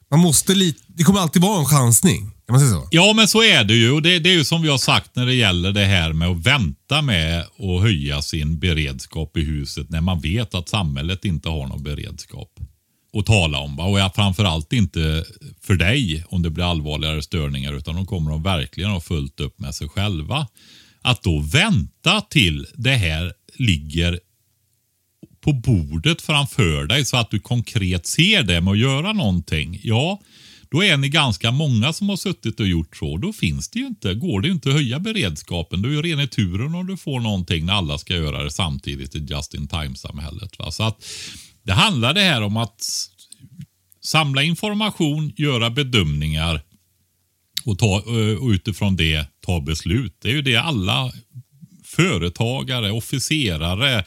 man 0.10 0.20
måste 0.20 0.56
lite, 0.56 0.80
det 0.88 1.04
kommer 1.04 1.20
alltid 1.20 1.42
vara 1.42 1.60
en 1.60 1.66
chansning. 1.66 2.32
Kan 2.48 2.54
man 2.54 2.60
säga 2.60 2.72
så? 2.72 2.88
Ja, 2.92 3.14
men 3.16 3.28
så 3.28 3.44
är 3.44 3.64
det 3.64 3.74
ju. 3.74 3.92
Och 3.92 4.02
det, 4.02 4.20
det 4.20 4.30
är 4.30 4.34
ju 4.34 4.44
som 4.44 4.62
vi 4.62 4.70
har 4.70 4.78
sagt 4.78 5.16
när 5.16 5.26
det 5.26 5.34
gäller 5.34 5.72
det 5.72 5.86
här 5.86 6.14
med 6.14 6.28
att 6.28 6.46
vänta 6.46 7.02
med 7.02 7.40
att 7.40 7.82
höja 7.82 8.22
sin 8.22 8.60
beredskap 8.60 9.38
i 9.38 9.42
huset 9.42 9.90
när 9.90 10.02
man 10.02 10.20
vet 10.20 10.56
att 10.56 10.70
samhället 10.70 11.26
inte 11.26 11.50
har 11.50 11.68
någon 11.68 11.84
beredskap 11.84 12.60
att 13.18 13.26
tala 13.26 13.60
om. 13.60 13.76
Va? 13.76 13.86
Och 13.86 14.00
jag, 14.00 14.16
framförallt 14.16 14.74
inte 14.74 15.26
för 15.62 15.76
dig 15.76 16.24
om 16.30 16.42
det 16.42 16.50
blir 16.50 16.72
allvarligare 16.72 17.22
störningar 17.22 17.74
utan 17.74 17.96
de 17.96 18.06
kommer 18.06 18.32
de 18.32 18.44
verkligen 18.44 18.90
ha 18.90 19.02
fullt 19.02 19.40
upp 19.40 19.60
med 19.60 19.76
sig 19.76 19.90
själva. 19.90 20.48
Att 21.02 21.24
då 21.24 21.40
vänta 21.40 22.22
till 22.22 22.68
det 22.76 22.96
här 22.96 23.34
ligger 23.56 24.20
på 25.42 25.54
bordet 25.54 26.22
framför 26.22 26.86
dig 26.86 27.06
så 27.06 27.18
att 27.18 27.32
du 27.32 27.40
konkret 27.40 28.06
ser 28.06 28.44
det 28.44 28.62
med 28.62 28.72
att 28.72 28.78
göra 28.78 29.14
någonting. 29.14 29.80
Ja, 29.84 30.20
då 30.70 30.84
är 30.84 30.98
ni 30.98 31.10
ganska 31.10 31.52
många 31.52 31.94
som 31.94 32.10
har 32.10 32.16
suttit 32.16 32.60
och 32.60 32.68
gjort 32.68 32.98
så. 32.98 33.18
Då 33.18 33.34
finns 33.34 33.70
det 33.70 33.80
ju 33.80 33.88
inte, 33.88 34.14
går 34.14 34.42
det 34.42 34.48
ju 34.48 34.54
inte 34.54 34.70
att 34.70 34.76
höja 34.76 35.00
beredskapen. 35.00 35.82
Du 35.82 35.90
är 35.90 35.94
ju 35.94 36.02
ren 36.02 36.20
i 36.20 36.28
turen 36.28 36.76
om 36.76 36.88
du 36.88 36.98
får 36.98 37.20
någonting 37.20 37.66
när 37.66 37.74
alla 37.74 37.98
ska 37.98 38.16
göra 38.16 38.44
det 38.44 38.52
samtidigt 38.52 39.16
i 39.16 39.20
just 39.20 39.54
in 39.54 39.68
time-samhället. 39.68 40.60
Va? 40.60 40.72
Så 40.72 40.84
att 40.84 41.06
det 41.64 41.74
handlar 41.74 42.14
det 42.14 42.22
här 42.22 42.42
om 42.42 42.58
att 42.58 42.86
samla 44.04 44.44
information, 44.44 45.34
göra 45.38 45.70
bedömningar 45.70 46.62
och, 47.66 47.80
ta, 47.80 47.96
eh, 47.96 48.44
och 48.44 48.50
utifrån 48.50 48.96
det 48.96 49.26
ta 49.42 49.62
beslut. 49.62 50.18
Det 50.22 50.30
är 50.30 50.34
ju 50.34 50.42
det 50.42 50.56
alla 50.56 51.12
företagare, 51.86 52.92
officerare, 52.92 54.06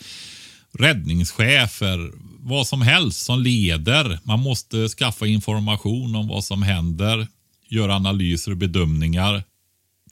räddningschefer, 0.73 2.13
vad 2.43 2.67
som 2.67 2.83
helst 2.83 3.25
som 3.25 3.41
leder. 3.41 4.19
Man 4.23 4.41
måste 4.41 4.89
skaffa 4.89 5.27
information 5.27 6.17
om 6.17 6.29
vad 6.29 6.45
som 6.45 6.63
händer, 6.63 7.29
göra 7.69 7.95
analyser 7.95 8.51
och 8.51 8.57
bedömningar, 8.57 9.45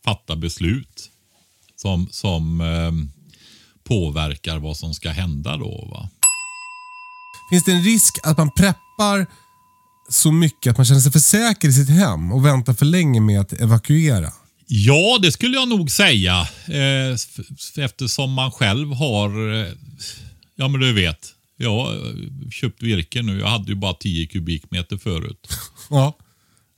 fatta 0.05 0.37
beslut 0.37 1.11
som, 1.77 2.09
som 2.11 2.61
eh, 2.61 2.93
påverkar 3.85 4.59
vad 4.59 4.77
som 4.77 4.95
ska 4.95 5.11
hända 5.11 5.57
då. 5.57 5.89
Va? 5.91 6.09
Finns 7.51 7.65
det 7.65 7.73
en 7.73 7.83
risk 7.83 8.19
att 8.23 8.39
man 8.39 8.51
preppar 8.51 9.27
så 10.09 10.33
mycket 10.33 10.71
att 10.71 10.77
man 10.77 10.87
känner 10.87 11.01
sig 11.01 11.13
för 11.13 11.19
säker 11.19 11.69
i 11.69 11.73
sitt 11.73 11.91
hem 11.91 12.33
och 12.33 12.47
väntar 12.47 12.75
för 12.75 12.87
länge 12.87 13.21
med 13.21 13.41
att 13.41 13.53
evakuera? 13.53 14.33
Ja, 14.67 15.19
det 15.23 15.33
skulle 15.33 15.55
jag 15.55 15.69
nog 15.69 15.91
säga. 15.91 16.49
Eh, 16.67 17.17
eftersom 17.85 18.33
man 18.33 18.53
själv 18.53 18.93
har, 18.93 19.55
eh, 19.55 19.73
ja 20.57 20.69
men 20.69 20.81
du 20.81 20.93
vet, 20.93 21.35
jag 21.61 21.71
har 21.71 22.51
köpt 22.51 22.83
virke 22.83 23.23
nu. 23.23 23.39
Jag 23.39 23.47
hade 23.47 23.69
ju 23.69 23.75
bara 23.75 23.95
10 23.95 24.27
kubikmeter 24.27 24.97
förut. 24.97 25.49
Ja. 25.91 26.19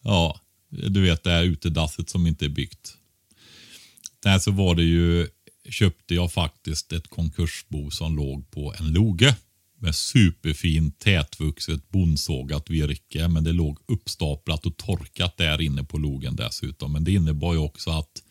Ja, 0.03 0.41
du 0.69 1.03
vet 1.03 1.23
det 1.23 1.31
här 1.31 1.45
utedasset 1.45 2.11
som 2.11 2.27
inte 2.27 2.45
är 2.45 2.49
byggt. 2.49 2.97
Där 4.23 4.39
så 4.39 4.51
var 4.51 4.75
det 4.75 4.83
ju, 4.83 5.29
köpte 5.69 6.15
jag 6.15 6.33
faktiskt 6.33 6.93
ett 6.93 7.11
konkursbo 7.11 7.91
som 7.91 8.17
låg 8.17 8.51
på 8.51 8.75
en 8.79 8.93
loge 8.93 9.37
med 9.79 9.95
superfint 9.95 10.99
tätvuxet 10.99 11.89
bondsågat 11.89 12.71
virke. 12.71 13.29
Men 13.29 13.45
det 13.45 13.53
låg 13.53 13.79
uppstaplat 13.87 14.67
och 14.67 14.77
torkat 14.77 15.37
där 15.37 15.61
inne 15.61 15.85
på 15.85 15.99
logen 15.99 16.37
dessutom. 16.37 16.93
Men 16.93 17.05
det 17.05 17.13
innebar 17.13 17.53
ju 17.53 17.59
också 17.59 17.91
att 17.91 18.23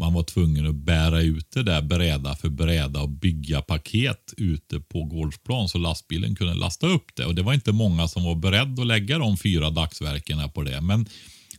man 0.00 0.14
var 0.14 0.22
tvungen 0.22 0.66
att 0.66 0.74
bära 0.74 1.20
ut 1.20 1.50
det 1.54 1.62
där 1.62 1.82
bräda 1.82 2.36
för 2.36 2.48
bräda 2.48 3.00
och 3.00 3.08
bygga 3.08 3.62
paket 3.62 4.34
ute 4.36 4.80
på 4.80 5.04
gårdsplan 5.04 5.68
så 5.68 5.78
lastbilen 5.78 6.36
kunde 6.36 6.54
lasta 6.54 6.86
upp 6.86 7.04
det. 7.16 7.24
Och 7.24 7.34
Det 7.34 7.42
var 7.42 7.54
inte 7.54 7.72
många 7.72 8.08
som 8.08 8.24
var 8.24 8.34
beredda 8.34 8.82
att 8.82 8.86
lägga 8.88 9.18
de 9.18 9.36
fyra 9.36 9.70
dagsverkena 9.70 10.48
på 10.48 10.62
det. 10.62 10.80
Men 10.80 11.06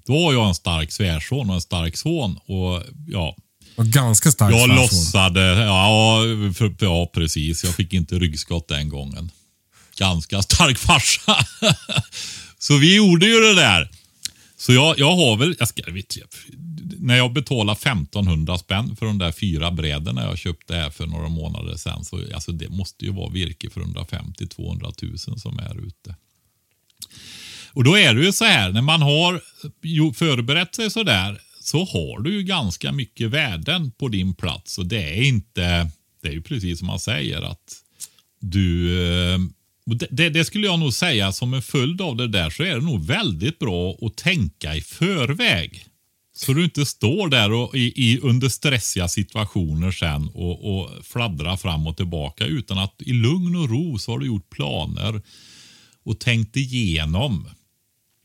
då 0.05 0.25
har 0.25 0.33
jag 0.33 0.47
en 0.47 0.55
stark 0.55 0.91
svärson 0.91 1.49
och 1.49 1.55
en 1.55 1.61
stark 1.61 1.97
son. 1.97 2.37
Och 2.45 2.83
ja, 3.07 3.35
Och 3.75 3.85
ganska 3.85 4.31
stark 4.31 4.53
jag 4.53 4.67
svärson. 4.67 4.75
lossade. 4.75 5.41
Ja, 5.41 6.21
för, 6.55 6.75
ja, 6.79 7.11
precis. 7.13 7.63
Jag 7.63 7.75
fick 7.75 7.93
inte 7.93 8.15
ryggskott 8.19 8.67
den 8.67 8.89
gången. 8.89 9.31
Ganska 9.97 10.41
stark 10.41 10.77
farsa. 10.77 11.45
så 12.59 12.77
vi 12.77 12.95
gjorde 12.95 13.25
ju 13.25 13.39
det 13.39 13.55
där. 13.55 13.89
Så 14.57 14.73
jag, 14.73 14.99
jag 14.99 15.15
har 15.15 15.37
väl, 15.37 15.55
jag 15.59 15.67
ska, 15.67 15.91
vet, 15.91 16.17
när 16.99 17.17
jag 17.17 17.33
betalade 17.33 17.79
1500 17.79 18.57
spänn 18.57 18.95
för 18.95 19.05
de 19.05 19.17
där 19.17 19.31
fyra 19.31 19.71
bräderna 19.71 20.23
jag 20.23 20.37
köpte 20.37 20.75
här 20.75 20.89
för 20.89 21.07
några 21.07 21.29
månader 21.29 21.75
sedan. 21.75 22.05
Så 22.05 22.19
alltså 22.33 22.51
det 22.51 22.69
måste 22.69 23.05
ju 23.05 23.11
vara 23.11 23.29
virke 23.29 23.69
för 23.69 23.81
150-200 23.81 25.27
000 25.29 25.39
som 25.39 25.59
är 25.59 25.87
ute. 25.87 26.15
Och 27.73 27.83
då 27.83 27.97
är 27.97 28.13
det 28.13 28.25
ju 28.25 28.31
så 28.31 28.45
här, 28.45 28.71
när 28.71 28.81
man 28.81 29.01
har 29.01 29.41
förberett 30.13 30.75
sig 30.75 30.91
så 30.91 31.03
där 31.03 31.41
så 31.59 31.85
har 31.85 32.21
du 32.21 32.33
ju 32.33 32.43
ganska 32.43 32.91
mycket 32.91 33.29
värden 33.29 33.91
på 33.91 34.07
din 34.07 34.33
plats 34.33 34.77
och 34.77 34.85
det 34.85 35.19
är 35.19 35.23
inte, 35.23 35.89
det 36.21 36.27
är 36.27 36.33
ju 36.33 36.41
precis 36.41 36.79
som 36.79 36.87
man 36.87 36.99
säger 36.99 37.41
att 37.41 37.81
du 38.39 38.97
eh, 39.03 39.39
det, 40.09 40.29
det 40.29 40.45
skulle 40.45 40.67
jag 40.67 40.79
nog 40.79 40.93
säga 40.93 41.31
som 41.31 41.53
en 41.53 41.61
följd 41.61 42.01
av 42.01 42.15
det 42.15 42.27
där 42.27 42.49
så 42.49 42.63
är 42.63 42.75
det 42.75 42.81
nog 42.81 43.05
väldigt 43.05 43.59
bra 43.59 43.97
att 44.01 44.17
tänka 44.17 44.75
i 44.75 44.81
förväg. 44.81 45.85
Så 46.45 46.53
du 46.53 46.63
inte 46.63 46.85
står 46.85 47.27
där 47.29 47.51
och 47.51 47.75
i, 47.75 47.93
i 48.11 48.19
under 48.19 48.49
stressiga 48.49 49.07
situationer 49.07 49.91
sen 49.91 50.27
och, 50.33 50.75
och 50.81 50.89
fladdrar 51.03 51.57
fram 51.57 51.87
och 51.87 51.97
tillbaka 51.97 52.45
utan 52.45 52.77
att 52.77 52.95
i 52.99 53.13
lugn 53.13 53.55
och 53.55 53.69
ro 53.69 53.97
så 53.99 54.11
har 54.11 54.19
du 54.19 54.25
gjort 54.25 54.49
planer 54.49 55.21
och 56.05 56.19
tänkt 56.19 56.55
igenom. 56.55 57.49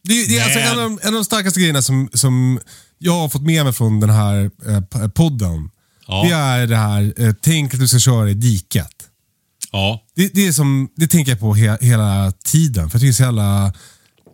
Det, 0.04 0.28
det 0.28 0.38
är 0.38 0.44
alltså 0.44 0.58
en, 0.58 0.68
av, 0.70 0.76
de- 0.76 0.98
en 1.02 1.08
av 1.08 1.14
de 1.14 1.24
starkaste 1.24 1.60
grejerna 1.60 1.82
som, 1.82 2.08
som 2.14 2.60
jag 2.98 3.12
har 3.12 3.28
fått 3.28 3.42
med 3.42 3.64
mig 3.64 3.72
från 3.72 4.00
den 4.00 4.10
här 4.10 4.50
eh, 4.66 5.08
podden. 5.08 5.70
Ja. 6.06 6.24
Det 6.28 6.34
är 6.34 6.66
det 6.66 6.76
här, 6.76 7.14
eh, 7.16 7.34
tänk 7.42 7.74
att 7.74 7.80
du 7.80 7.88
ska 7.88 7.98
köra 7.98 8.30
i 8.30 8.34
diket. 8.34 8.92
Ja, 9.72 10.02
Det, 10.16 10.34
det, 10.34 10.46
är 10.46 10.52
som, 10.52 10.88
det 10.96 11.06
tänker 11.06 11.32
jag 11.32 11.40
på 11.40 11.54
he, 11.54 11.78
hela 11.80 12.32
tiden. 12.44 12.90
För 12.90 12.96
jag 12.96 13.00
tycker 13.00 13.06
det 13.06 13.10
är 13.10 13.12
så 13.12 13.22
jävla... 13.22 13.72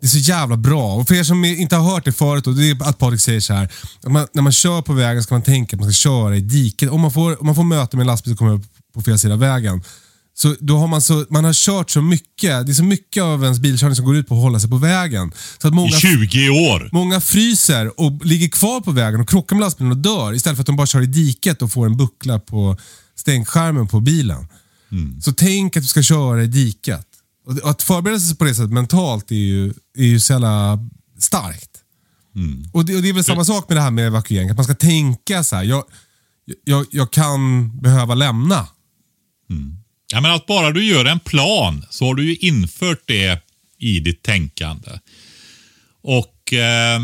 Det 0.02 0.06
är 0.06 0.08
så 0.08 0.18
jävla 0.18 0.56
bra. 0.56 0.94
Och 0.94 1.08
för 1.08 1.14
er 1.14 1.22
som 1.24 1.44
inte 1.44 1.76
har 1.76 1.90
hört 1.94 2.04
det 2.04 2.12
förut, 2.12 2.46
och 2.46 2.54
det 2.54 2.70
är 2.70 2.88
att 2.88 2.98
Patrik 2.98 3.20
säger 3.20 3.40
så 3.40 3.54
här. 3.54 3.72
Man, 4.06 4.26
när 4.32 4.42
man 4.42 4.52
kör 4.52 4.82
på 4.82 4.92
vägen 4.92 5.22
ska 5.22 5.34
man 5.34 5.42
tänka 5.42 5.76
att 5.76 5.80
man 5.80 5.92
ska 5.92 6.08
köra 6.08 6.36
i 6.36 6.40
diket. 6.40 6.90
Om 6.90 7.00
man 7.00 7.12
får, 7.12 7.40
om 7.40 7.46
man 7.46 7.54
får 7.54 7.64
möte 7.64 7.96
med 7.96 8.02
en 8.02 8.06
lastbil 8.06 8.30
som 8.30 8.36
kommer 8.36 8.52
upp 8.52 8.64
på 8.94 9.02
fel 9.02 9.18
sida 9.18 9.34
av 9.34 9.40
vägen 9.40 9.82
Så 10.34 10.54
då 10.60 10.78
har 10.78 10.86
man, 10.86 11.02
så, 11.02 11.26
man 11.30 11.44
har 11.44 11.52
kört 11.52 11.90
så 11.90 12.02
mycket, 12.02 12.66
det 12.66 12.72
är 12.72 12.74
så 12.74 12.84
mycket 12.84 13.22
av 13.22 13.44
ens 13.44 13.58
bilkörning 13.58 13.96
som 13.96 14.04
går 14.04 14.16
ut 14.16 14.28
på 14.28 14.34
att 14.34 14.40
hålla 14.40 14.60
sig 14.60 14.70
på 14.70 14.76
vägen. 14.76 15.32
Så 15.62 15.68
att 15.68 15.72
I 15.72 15.76
många, 15.76 15.90
20 15.90 16.48
år. 16.48 16.88
många 16.92 17.20
fryser 17.20 18.00
och 18.00 18.26
ligger 18.26 18.48
kvar 18.48 18.80
på 18.80 18.90
vägen 18.90 19.20
och 19.20 19.28
krockar 19.28 19.56
med 19.56 19.64
lastbilen 19.64 19.90
och 19.92 19.98
dör 19.98 20.34
istället 20.34 20.56
för 20.56 20.62
att 20.62 20.66
de 20.66 20.76
bara 20.76 20.86
kör 20.86 21.02
i 21.02 21.06
diket 21.06 21.62
och 21.62 21.72
får 21.72 21.86
en 21.86 21.96
buckla 21.96 22.38
på 22.38 22.76
stänkskärmen 23.16 23.88
på 23.88 24.00
bilen. 24.00 24.48
Så 25.22 25.32
tänk 25.32 25.76
att 25.76 25.82
du 25.82 25.88
ska 25.88 26.02
köra 26.02 26.42
i 26.42 26.46
diket. 26.46 27.06
Och 27.44 27.70
att 27.70 27.82
förbereda 27.82 28.20
sig 28.20 28.36
på 28.36 28.44
det 28.44 28.54
sättet 28.54 28.72
mentalt 28.72 29.30
är 29.30 29.34
ju, 29.34 29.74
är 29.98 30.04
ju 30.04 30.20
så 30.20 30.32
jävla 30.32 30.78
starkt. 31.18 31.70
Och, 32.72 32.84
det, 32.84 32.96
och 32.96 33.02
det 33.02 33.08
är 33.08 33.12
väl 33.12 33.24
samma 33.24 33.44
sak 33.44 33.68
med 33.68 33.76
det 33.76 33.80
här 33.80 33.90
med 33.90 34.06
evakuering. 34.06 34.50
Att 34.50 34.56
man 34.56 34.64
ska 34.64 34.74
tänka 34.74 35.44
så 35.44 35.56
här. 35.56 35.62
Jag, 35.62 35.84
jag, 36.64 36.86
jag 36.90 37.12
kan 37.12 37.70
behöva 37.80 38.14
lämna. 38.14 38.68
Ja, 40.12 40.20
men 40.20 40.30
att 40.30 40.46
bara 40.46 40.70
du 40.70 40.84
gör 40.84 41.04
en 41.04 41.20
plan 41.20 41.84
så 41.90 42.04
har 42.04 42.14
du 42.14 42.24
ju 42.24 42.36
infört 42.36 43.02
det 43.06 43.42
i 43.78 44.00
ditt 44.00 44.22
tänkande. 44.22 44.90
Och 46.02 46.52
eh, 46.52 47.00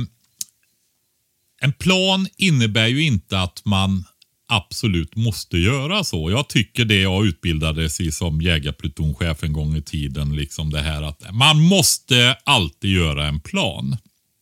en 1.60 1.72
plan 1.72 2.28
innebär 2.36 2.86
ju 2.86 3.02
inte 3.02 3.40
att 3.40 3.62
man 3.64 4.04
absolut 4.48 5.16
måste 5.16 5.58
göra 5.58 6.04
så. 6.04 6.30
Jag 6.30 6.48
tycker 6.48 6.84
det 6.84 7.00
jag 7.00 7.26
utbildades 7.26 8.00
i 8.00 8.12
som 8.12 8.42
jägarplutonchef 8.42 9.42
en 9.42 9.52
gång 9.52 9.76
i 9.76 9.82
tiden, 9.82 10.36
liksom 10.36 10.70
det 10.70 10.80
här 10.80 11.02
att 11.02 11.22
man 11.32 11.60
måste 11.60 12.36
alltid 12.44 12.90
göra 12.90 13.26
en 13.26 13.40
plan. 13.40 13.96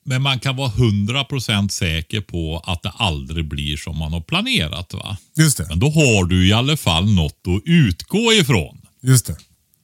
Men 0.05 0.23
man 0.23 0.39
kan 0.39 0.57
vara 0.57 0.71
100% 0.71 1.69
säker 1.69 2.21
på 2.21 2.63
att 2.65 2.83
det 2.83 2.91
aldrig 2.91 3.49
blir 3.49 3.77
som 3.77 3.99
man 3.99 4.13
har 4.13 4.21
planerat. 4.21 4.95
va? 4.95 5.17
Just 5.39 5.59
det. 5.59 5.67
Men 5.69 5.81
då 5.81 5.91
har 5.91 6.25
du 6.25 6.49
i 6.49 6.53
alla 6.53 6.77
fall 6.77 7.15
något 7.15 7.41
att 7.47 7.63
utgå 7.65 8.33
ifrån. 8.33 8.81
Just 9.03 9.27
det. 9.27 9.37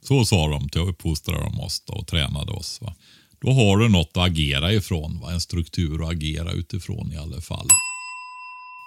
Så 0.02 0.24
sa 0.24 0.48
de 0.48 0.68
till 0.68 0.80
att 0.80 0.88
uppfostra 0.88 1.38
de 1.38 1.60
oss 1.60 1.82
och 1.86 2.06
tränade 2.06 2.52
oss. 2.52 2.78
Va? 2.80 2.94
Då 3.40 3.52
har 3.52 3.78
du 3.78 3.88
något 3.88 4.16
att 4.16 4.26
agera 4.26 4.72
ifrån. 4.72 5.20
Va? 5.20 5.32
En 5.32 5.40
struktur 5.40 6.02
att 6.02 6.10
agera 6.10 6.52
utifrån 6.52 7.12
i 7.12 7.16
alla 7.16 7.40
fall. 7.40 7.68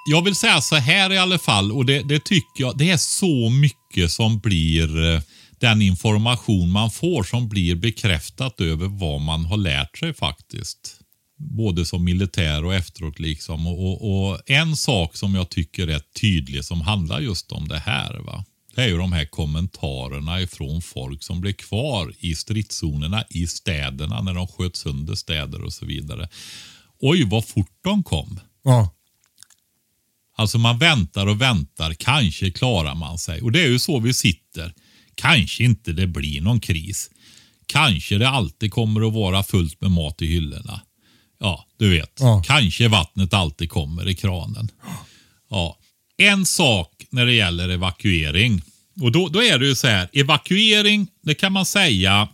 Jag 0.08 0.22
vill 0.22 0.36
säga 0.36 0.62
så 0.62 0.76
här 0.76 1.14
i 1.14 1.18
alla 1.18 1.40
fall 1.40 1.72
och 1.72 1.86
det, 1.86 2.04
det 2.04 2.26
tycker 2.26 2.64
jag, 2.64 2.78
det 2.78 2.90
är 2.90 2.98
så 2.98 3.50
mycket 3.50 4.12
som 4.12 4.40
blir 4.40 5.14
eh, 5.14 5.22
den 5.60 5.82
information 5.82 6.72
man 6.72 6.92
får 6.92 7.24
som 7.24 7.50
blir 7.50 7.76
bekräftat 7.76 8.62
över 8.62 8.88
vad 8.88 9.22
man 9.22 9.46
har 9.46 9.58
lärt 9.58 9.98
sig 9.98 10.14
faktiskt. 10.14 11.00
Både 11.38 11.86
som 11.86 12.04
militär 12.04 12.66
och 12.66 12.74
efteråt 12.74 13.20
liksom. 13.20 13.68
Och, 13.68 13.80
och, 13.80 14.30
och 14.30 14.40
en 14.46 14.76
sak 14.76 15.16
som 15.16 15.36
jag 15.36 15.50
tycker 15.50 15.88
är 15.88 16.02
tydlig 16.22 16.66
som 16.66 16.82
handlar 16.82 17.20
just 17.20 17.52
om 17.52 17.68
det 17.68 17.80
här. 17.80 18.20
Va? 18.20 18.46
Det 18.76 18.82
är 18.82 18.88
ju 18.88 18.98
de 18.98 19.12
här 19.12 19.26
kommentarerna 19.26 20.42
ifrån 20.42 20.82
folk 20.82 21.24
som 21.24 21.42
blev 21.42 21.54
kvar 21.54 22.14
i 22.20 22.36
stridszonerna 22.36 23.24
i 23.30 23.48
städerna 23.48 24.22
när 24.22 24.34
de 24.34 24.48
sköt 24.48 24.76
sönder 24.76 25.16
städer 25.16 25.64
och 25.64 25.74
så 25.74 25.86
vidare. 25.86 26.30
Oj, 27.00 27.24
vad 27.24 27.48
fort 27.48 27.80
de 27.84 28.04
kom. 28.04 28.40
Ja. 28.64 28.95
Alltså 30.38 30.58
man 30.58 30.78
väntar 30.78 31.28
och 31.28 31.42
väntar, 31.42 31.94
kanske 31.94 32.52
klarar 32.52 32.96
man 32.96 33.18
sig. 33.18 33.42
Och 33.42 33.52
det 33.52 33.62
är 33.62 33.68
ju 33.68 33.80
så 33.80 34.00
vi 34.00 34.14
sitter. 34.14 34.74
Kanske 35.16 35.64
inte 35.64 35.94
det 35.94 36.08
blir 36.08 36.42
någon 36.42 36.60
kris. 36.60 37.10
Kanske 37.66 38.18
det 38.18 38.30
alltid 38.30 38.72
kommer 38.72 39.08
att 39.08 39.14
vara 39.14 39.44
fullt 39.44 39.82
med 39.82 39.92
mat 39.92 40.22
i 40.22 40.26
hyllorna. 40.26 40.82
Ja, 41.40 41.66
du 41.78 41.90
vet. 41.90 42.18
Ja. 42.20 42.44
Kanske 42.46 42.88
vattnet 42.88 43.34
alltid 43.34 43.70
kommer 43.70 44.10
i 44.10 44.16
kranen. 44.16 44.72
Ja. 45.50 45.78
En 46.18 46.46
sak 46.46 47.06
när 47.10 47.26
det 47.26 47.34
gäller 47.34 47.70
evakuering. 47.70 48.62
Och 49.02 49.12
då, 49.12 49.28
då 49.28 49.44
är 49.44 49.60
det 49.60 49.66
ju 49.66 49.76
så 49.76 49.88
här, 49.88 50.10
evakuering, 50.14 51.08
det 51.24 51.36
kan 51.36 51.54
man 51.54 51.66
säga 51.66 52.30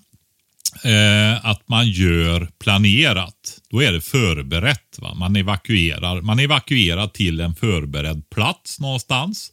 eh, 0.84 1.46
att 1.46 1.68
man 1.68 1.90
gör 1.90 2.50
planerat. 2.60 3.60
Då 3.70 3.84
är 3.84 3.92
det 3.92 4.02
förberett. 4.02 5.00
Va? 5.00 5.14
Man, 5.14 5.36
evakuerar, 5.36 6.22
man 6.22 6.40
evakuerar 6.40 7.08
till 7.08 7.40
en 7.40 7.56
förberedd 7.56 8.30
plats 8.30 8.80
någonstans. 8.80 9.52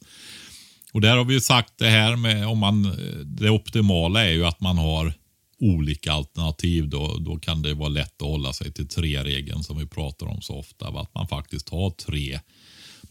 Och 0.93 1.01
där 1.01 1.17
har 1.17 1.25
vi 1.25 1.33
ju 1.33 1.41
sagt 1.41 1.73
det 1.77 1.89
här 1.89 2.15
med 2.15 2.47
om 2.47 2.57
man, 2.57 2.97
det 3.25 3.49
optimala 3.49 4.25
är 4.25 4.31
ju 4.31 4.45
att 4.45 4.61
man 4.61 4.77
har 4.77 5.13
olika 5.59 6.13
alternativ. 6.13 6.89
Då, 6.89 7.17
då 7.19 7.39
kan 7.39 7.61
det 7.61 7.73
vara 7.73 7.89
lätt 7.89 8.21
att 8.21 8.27
hålla 8.27 8.53
sig 8.53 8.73
till 8.73 8.87
tre-regeln 8.87 9.63
som 9.63 9.77
vi 9.77 9.85
pratar 9.85 10.25
om 10.25 10.41
så 10.41 10.59
ofta. 10.59 10.91
Va? 10.91 11.01
Att 11.01 11.15
man 11.15 11.27
faktiskt 11.27 11.69
har 11.69 11.89
tre 11.89 12.39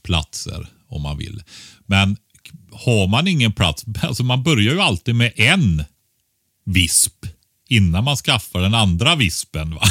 platser 0.03 0.69
om 0.89 1.03
man 1.03 1.19
vill. 1.19 1.43
Men 1.87 2.17
har 2.73 3.09
man 3.09 3.29
ingen 3.29 3.53
plats, 3.53 3.85
alltså 4.03 4.25
man 4.25 4.43
börjar 4.43 4.73
ju 4.73 4.81
alltid 4.81 5.15
med 5.15 5.33
en 5.37 5.85
visp 6.65 7.27
innan 7.69 8.05
man 8.05 8.17
skaffar 8.17 8.61
den 8.61 8.75
andra 8.75 9.17
vispen. 9.17 9.75
Va? 9.75 9.83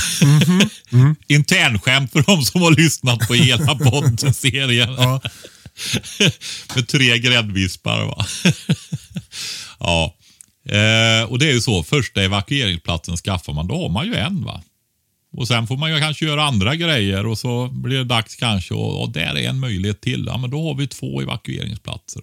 Internskämt 1.27 2.11
för 2.11 2.23
de 2.23 2.45
som 2.45 2.61
har 2.61 2.71
lyssnat 2.71 3.27
på 3.27 3.33
hela 3.33 3.75
poddserien. 3.75 5.19
med 6.75 6.87
tre 6.87 7.17
gräddvispar. 7.19 8.05
Va? 8.05 8.25
ja. 9.79 10.15
Eh, 10.65 11.23
och 11.31 11.39
det 11.39 11.49
är 11.49 11.53
ju 11.53 11.61
så, 11.61 11.83
första 11.83 12.23
evakueringsplatsen 12.23 13.17
skaffar 13.17 13.53
man, 13.53 13.67
då 13.67 13.81
har 13.81 13.89
man 13.89 14.05
ju 14.05 14.15
en. 14.15 14.43
va. 14.43 14.63
Och 15.37 15.47
sen 15.47 15.67
får 15.67 15.77
man 15.77 15.93
ju 15.93 15.99
kanske 15.99 16.25
göra 16.25 16.43
andra 16.43 16.75
grejer 16.75 17.25
och 17.25 17.37
så 17.37 17.67
blir 17.67 17.97
det 17.97 18.03
dags 18.03 18.35
kanske 18.35 18.73
och, 18.73 19.01
och 19.01 19.09
där 19.09 19.37
är 19.37 19.49
en 19.49 19.59
möjlighet 19.59 20.01
till. 20.01 20.25
Ja, 20.27 20.37
men 20.37 20.49
då 20.49 20.67
har 20.67 20.75
vi 20.75 20.87
två 20.87 21.21
evakueringsplatser. 21.21 22.21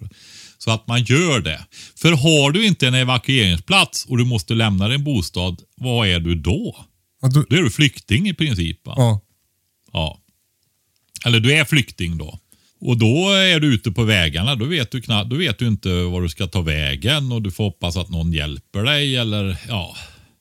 Så 0.65 0.71
att 0.71 0.87
man 0.87 1.03
gör 1.03 1.41
det. 1.41 1.67
För 1.97 2.13
har 2.13 2.51
du 2.51 2.67
inte 2.67 2.87
en 2.87 2.95
evakueringsplats 2.95 4.05
och 4.05 4.19
du 4.19 4.25
måste 4.25 4.55
lämna 4.55 4.89
din 4.89 5.05
bostad, 5.05 5.63
vad 5.77 6.09
är 6.09 6.21
du 6.21 6.35
då? 6.35 6.77
Ja, 7.23 7.29
du, 7.29 7.47
Då 7.49 7.57
är 7.57 7.63
du 7.63 7.71
flykting 7.71 8.29
i 8.29 8.35
princip. 8.35 8.81
Ja. 8.85 9.21
Ja. 9.93 10.21
Eller 11.27 11.41
du 11.41 11.55
är 11.55 11.65
flykting 11.65 12.19
då. 12.19 12.39
Och 12.81 12.99
då 12.99 13.31
är 13.31 13.61
du 13.61 13.75
ute 13.75 13.91
på 13.91 14.05
vägarna. 14.05 14.55
Då 14.55 14.65
vet 14.65 14.91
du, 14.91 15.03
knappt, 15.03 15.31
då 15.31 15.37
vet 15.37 15.59
du 15.59 15.69
inte 15.69 15.89
var 16.03 16.23
du 16.23 16.29
ska 16.29 16.47
ta 16.47 16.61
vägen 16.61 17.33
och 17.33 17.43
du 17.43 17.51
får 17.51 17.65
hoppas 17.65 17.97
att 17.97 18.11
någon 18.11 18.33
hjälper 18.33 18.83
dig. 18.83 19.17
Eller 19.17 19.57
ja, 19.69 19.97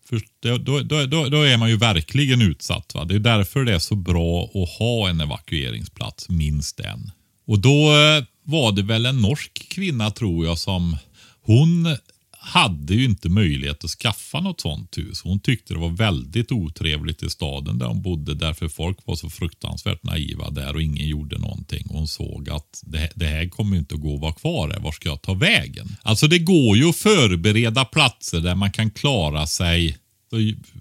för 0.10 0.22
då, 0.42 0.58
då, 0.58 0.80
då, 0.80 1.06
då, 1.06 1.30
då 1.30 1.42
är 1.42 1.58
man 1.58 1.70
ju 1.70 1.78
verkligen 1.78 2.42
utsatt. 2.42 2.92
Va? 2.96 3.06
Det 3.06 3.16
är 3.16 3.20
därför 3.20 3.64
det 3.64 3.74
är 3.74 3.80
så 3.80 3.96
bra 3.96 4.44
att 4.44 4.70
ha 4.80 5.10
en 5.10 5.22
evakueringsplats, 5.22 6.30
minst 6.30 6.80
en. 6.80 7.12
Och 7.48 7.60
då 7.60 7.96
eh, 7.96 8.24
var 8.44 8.72
det 8.72 8.84
väl 8.84 9.06
en 9.06 9.22
norsk 9.22 9.70
kvinna 9.70 10.12
tror 10.12 10.46
jag 10.46 10.58
som 10.58 10.98
hon 11.42 11.98
hade 12.46 12.94
ju 12.94 13.06
inte 13.06 13.30
möjlighet 13.30 13.84
att 13.84 13.90
skaffa 13.90 14.40
något 14.40 14.62
sånt 14.62 14.98
hus. 14.98 15.22
Hon 15.22 15.40
tyckte 15.40 15.74
det 15.74 15.80
var 15.80 15.90
väldigt 15.90 16.52
otrevligt 16.52 17.24
i 17.24 17.30
staden 17.30 17.78
där 17.78 17.86
hon 17.86 18.02
bodde 18.02 18.36
därför 18.36 18.68
folk 18.68 18.98
var 19.06 19.16
så 19.16 19.30
fruktansvärt 19.30 20.04
naiva 20.04 20.50
där 20.50 20.76
och 20.76 20.82
ingen 20.82 21.08
gjorde 21.08 21.38
någonting. 21.40 21.88
Hon 21.90 22.08
såg 22.08 22.50
att 22.50 22.84
det, 22.86 23.12
det 23.16 23.26
här 23.26 23.50
kommer 23.50 23.74
ju 23.74 23.80
inte 23.80 23.96
att 23.96 24.02
gå 24.02 24.16
att 24.16 24.22
vara 24.22 24.34
kvar 24.34 24.70
här. 24.70 24.80
Var 24.80 24.92
ska 24.92 25.10
jag 25.10 25.22
ta 25.22 25.34
vägen? 25.34 25.96
Alltså 26.02 26.28
det 26.28 26.40
går 26.40 26.78
ju 26.78 26.90
att 26.90 26.96
förbereda 26.96 27.86
platser 27.86 28.40
där 28.40 28.56
man 28.56 28.72
kan 28.72 28.92
klara 28.92 29.48
sig. 29.48 29.98
Så, 30.30 30.36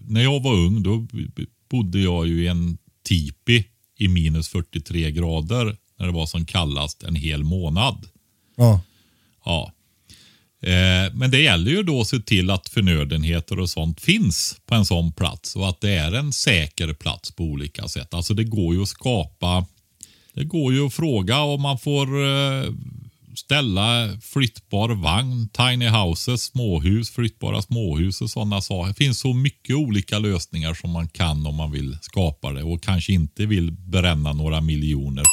när 0.09 0.23
jag 0.23 0.43
var 0.43 0.55
ung 0.55 0.83
då 0.83 1.07
bodde 1.71 2.01
jag 2.01 2.27
ju 2.29 2.45
i 2.45 2.47
en 2.47 2.79
tipi 3.09 3.65
i 3.99 4.09
minus 4.09 4.49
43 4.49 5.11
grader 5.11 5.77
när 6.03 6.07
det 6.09 6.15
var 6.15 6.27
som 6.27 6.47
kallast 6.47 7.03
en 7.03 7.15
hel 7.15 7.45
månad. 7.45 8.07
ja. 8.57 8.81
Ja. 9.45 9.73
Eh, 10.63 11.13
men 11.15 11.31
det 11.31 11.41
gäller 11.41 11.71
ju 11.71 11.83
då 11.83 12.01
att 12.01 12.09
se 12.09 12.19
till 12.19 12.51
att 12.51 12.69
förnödenheter 12.69 13.61
och 13.61 13.71
sånt 13.71 14.01
finns 14.01 14.57
på 14.67 14.75
en 14.75 14.85
sån 14.85 15.13
plats 15.13 15.57
och 15.57 15.69
att 15.69 15.81
det 15.81 15.95
är 15.95 16.13
en 16.13 16.33
säker 16.33 16.93
plats 16.93 17.33
på 17.33 17.45
olika 17.45 17.89
sätt. 17.89 18.15
Alltså 18.15 18.35
det 18.35 18.45
går 18.45 18.75
ju 18.75 18.83
att 18.83 18.89
skapa, 18.89 19.67
det 20.35 20.45
går 20.45 20.73
ju 20.73 20.87
att 20.87 20.95
fråga 20.95 21.41
om 21.41 21.63
man 21.63 21.79
får 21.79 22.25
eh, 22.27 22.65
ställa 23.35 24.19
flyttbar 24.23 24.89
vagn, 24.89 25.49
tiny 25.49 25.89
houses, 25.89 26.43
småhus, 26.43 27.11
flyttbara 27.11 27.63
småhus 27.63 28.21
och 28.21 28.31
sådana 28.31 28.61
saker. 28.61 28.89
Det 28.89 29.05
finns 29.05 29.21
så 29.21 29.35
mycket 29.35 29.77
olika 29.77 30.19
lösningar 30.19 30.75
som 30.75 30.91
man 30.91 31.09
kan 31.09 31.47
om 31.47 31.55
man 31.55 31.73
vill 31.73 31.99
skapa 32.03 32.53
det 32.53 32.63
och 32.63 32.83
kanske 32.83 33.13
inte 33.13 33.47
vill 33.47 33.73
bränna 33.73 34.33
några 34.33 34.61
miljoner. 34.61 35.25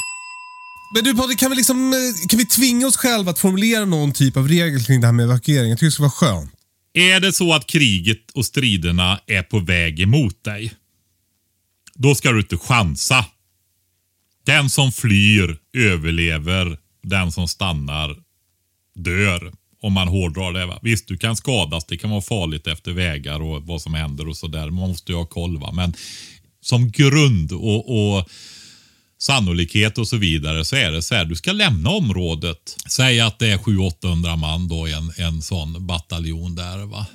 Men 0.93 1.03
du 1.03 1.15
Patrik, 1.15 1.39
kan 1.39 1.51
vi, 1.51 1.57
liksom, 1.57 1.93
eh, 1.93 2.27
kan 2.27 2.39
vi 2.39 2.45
tvinga 2.45 2.87
oss 2.87 2.97
själva 2.97 3.31
att 3.31 3.39
formulera 3.39 3.85
någon 3.85 4.11
typ 4.11 4.37
av 4.37 4.47
regel 4.47 4.83
kring 4.85 5.01
det 5.01 5.07
här 5.07 5.13
med 5.13 5.23
evakuering? 5.23 5.69
Jag 5.69 5.77
tycker 5.77 5.85
det 5.85 5.91
skulle 5.91 6.07
vara 6.07 6.11
skönt. 6.11 6.51
Är 6.93 7.19
det 7.19 7.33
så 7.33 7.53
att 7.53 7.67
kriget 7.67 8.31
och 8.33 8.45
striderna 8.45 9.19
är 9.27 9.43
på 9.43 9.59
väg 9.59 9.99
emot 9.99 10.43
dig, 10.43 10.73
då 11.95 12.15
ska 12.15 12.31
du 12.31 12.39
inte 12.39 12.57
chansa. 12.57 13.25
Den 14.45 14.69
som 14.69 14.91
flyr 14.91 15.57
överlever, 15.77 16.77
den 17.03 17.31
som 17.31 17.47
stannar 17.47 18.15
dör. 18.95 19.53
Om 19.81 19.93
man 19.93 20.07
hårdrar 20.07 20.53
det. 20.53 20.65
Va? 20.65 20.79
Visst, 20.81 21.07
du 21.07 21.17
kan 21.17 21.35
skadas, 21.35 21.85
det 21.85 21.97
kan 21.97 22.09
vara 22.09 22.21
farligt 22.21 22.67
efter 22.67 22.91
vägar 22.91 23.41
och 23.41 23.63
vad 23.63 23.81
som 23.81 23.93
händer 23.93 24.27
och 24.27 24.37
sådär. 24.37 24.69
Man 24.69 24.89
måste 24.89 25.11
ju 25.11 25.17
ha 25.17 25.25
koll. 25.25 25.59
Va? 25.59 25.71
Men 25.71 25.93
som 26.61 26.91
grund 26.91 27.51
och, 27.51 28.17
och 28.17 28.29
sannolikhet 29.19 29.97
och 29.97 30.07
så 30.07 30.17
vidare 30.17 30.65
så 30.65 30.75
är 30.75 30.91
det 30.91 31.01
så 31.01 31.15
här, 31.15 31.25
du 31.25 31.35
ska 31.35 31.51
lämna 31.51 31.89
området. 31.89 32.77
Säg 32.89 33.19
att 33.19 33.39
det 33.39 33.47
är 33.47 33.57
700-800 33.57 34.35
man 34.35 34.67
då 34.67 34.87
i 34.87 34.93
en, 34.93 35.11
en 35.17 35.41
sån 35.41 35.87
bataljon 35.87 36.55
där 36.55 36.85
va. 36.85 37.05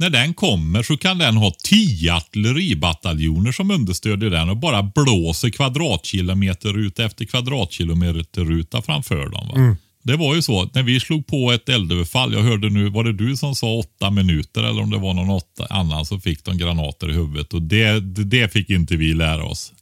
När 0.00 0.10
den 0.10 0.34
kommer 0.34 0.82
så 0.82 0.96
kan 0.96 1.18
den 1.18 1.36
ha 1.36 1.52
10 1.64 2.14
artilleribataljoner 2.14 3.52
som 3.52 3.70
understödjer 3.70 4.30
den 4.30 4.48
och 4.48 4.56
bara 4.56 4.82
blåser 4.82 5.50
kvadratkilometer 5.50 6.72
ruta 6.72 7.04
efter 7.04 7.24
kvadratkilometer 7.24 8.44
ruta 8.44 8.82
framför 8.82 9.28
dem. 9.28 9.48
Va? 9.48 9.76
Det 10.02 10.16
var 10.16 10.34
ju 10.34 10.42
så 10.42 10.70
när 10.74 10.82
vi 10.82 11.00
slog 11.00 11.26
på 11.26 11.52
ett 11.52 11.68
eldöverfall, 11.68 12.32
jag 12.32 12.42
hörde 12.42 12.70
nu, 12.70 12.88
var 12.88 13.04
det 13.04 13.12
du 13.12 13.36
som 13.36 13.54
sa 13.54 13.74
åtta 13.74 14.10
minuter 14.10 14.62
eller 14.62 14.82
om 14.82 14.90
det 14.90 14.98
var 14.98 15.14
någon 15.14 15.30
åtta, 15.30 15.66
annan 15.70 16.06
som 16.06 16.20
fick 16.20 16.44
de 16.44 16.58
granater 16.58 17.10
i 17.10 17.12
huvudet 17.12 17.54
och 17.54 17.62
det, 17.62 18.00
det, 18.00 18.24
det 18.24 18.52
fick 18.52 18.70
inte 18.70 18.96
vi 18.96 19.14
lära 19.14 19.44
oss. 19.44 19.72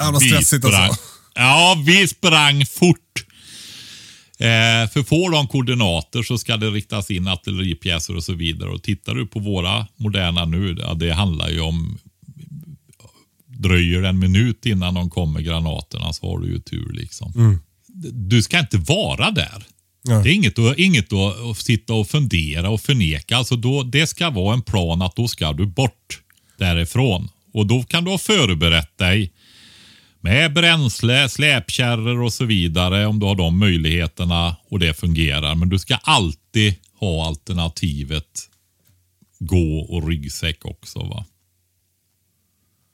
Jävla 0.00 0.20
stressigt 0.20 0.64
alltså. 0.64 1.02
Ja, 1.34 1.82
vi 1.86 2.08
sprang 2.08 2.66
fort. 2.66 3.26
Eh, 4.38 4.90
för 4.90 5.02
får 5.02 5.30
de 5.30 5.48
koordinater 5.48 6.22
så 6.22 6.38
ska 6.38 6.56
det 6.56 6.70
riktas 6.70 7.10
in 7.10 7.28
artilleripjäser 7.28 8.16
och 8.16 8.24
så 8.24 8.32
vidare. 8.32 8.70
Och 8.70 8.82
tittar 8.82 9.14
du 9.14 9.26
på 9.26 9.38
våra 9.38 9.86
moderna 9.96 10.44
nu, 10.44 10.76
ja, 10.78 10.94
det 10.94 11.12
handlar 11.12 11.48
ju 11.48 11.60
om 11.60 11.98
dröjer 13.46 14.02
en 14.02 14.18
minut 14.18 14.66
innan 14.66 14.94
de 14.94 15.10
kommer 15.10 15.40
granaterna 15.40 16.12
så 16.12 16.30
har 16.30 16.38
du 16.38 16.48
ju 16.48 16.60
tur 16.60 16.92
liksom. 16.92 17.58
Du 18.12 18.42
ska 18.42 18.58
inte 18.58 18.78
vara 18.78 19.30
där. 19.30 19.64
Nej. 20.04 20.22
Det 20.22 20.30
är 20.30 20.34
inget, 20.34 20.58
att, 20.58 20.78
inget 20.78 21.12
att, 21.12 21.40
att 21.50 21.58
sitta 21.58 21.94
och 21.94 22.08
fundera 22.08 22.70
och 22.70 22.80
förneka. 22.80 23.36
Alltså 23.36 23.56
då, 23.56 23.82
det 23.82 24.06
ska 24.06 24.30
vara 24.30 24.54
en 24.54 24.62
plan 24.62 25.02
att 25.02 25.16
då 25.16 25.28
ska 25.28 25.52
du 25.52 25.66
bort 25.66 26.20
därifrån. 26.58 27.28
Och 27.52 27.66
då 27.66 27.82
kan 27.82 28.04
du 28.04 28.10
ha 28.10 28.18
förberett 28.18 28.98
dig 28.98 29.32
med 30.24 30.52
bränsle, 30.52 31.28
släpkärror 31.28 32.22
och 32.22 32.32
så 32.32 32.44
vidare 32.44 33.06
om 33.06 33.18
du 33.20 33.26
har 33.26 33.34
de 33.34 33.58
möjligheterna 33.58 34.56
och 34.68 34.78
det 34.78 34.94
fungerar. 34.94 35.54
Men 35.54 35.68
du 35.68 35.78
ska 35.78 35.94
alltid 35.94 36.74
ha 36.98 37.26
alternativet 37.26 38.48
gå 39.38 39.78
och 39.78 40.08
ryggsäck 40.08 40.64
också. 40.64 40.98
va. 40.98 41.24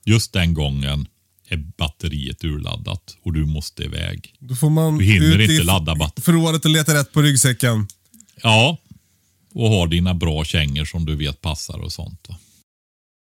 Just 0.04 0.32
den 0.32 0.54
gången 0.54 1.06
är 1.48 1.56
batteriet 1.56 2.44
urladdat 2.44 3.16
och 3.22 3.32
du 3.32 3.46
måste 3.46 3.82
iväg. 3.84 4.34
Då 4.38 4.54
får 4.54 4.70
man 4.70 4.98
Du 4.98 5.04
hinner 5.04 5.40
inte 5.40 5.62
ladda 5.64 5.94
batt- 5.94 6.20
förrådet 6.22 6.64
och 6.64 6.70
leta 6.70 6.94
rätt 6.94 7.12
på 7.12 7.22
ryggsäcken. 7.22 7.86
Ja, 8.42 8.78
och 9.54 9.68
ha 9.68 9.86
dina 9.86 10.14
bra 10.14 10.44
kängor 10.44 10.84
som 10.84 11.06
du 11.06 11.16
vet 11.16 11.40
passar 11.40 11.78
och 11.78 11.92
sånt. 11.92 12.26
Va? 12.28 12.36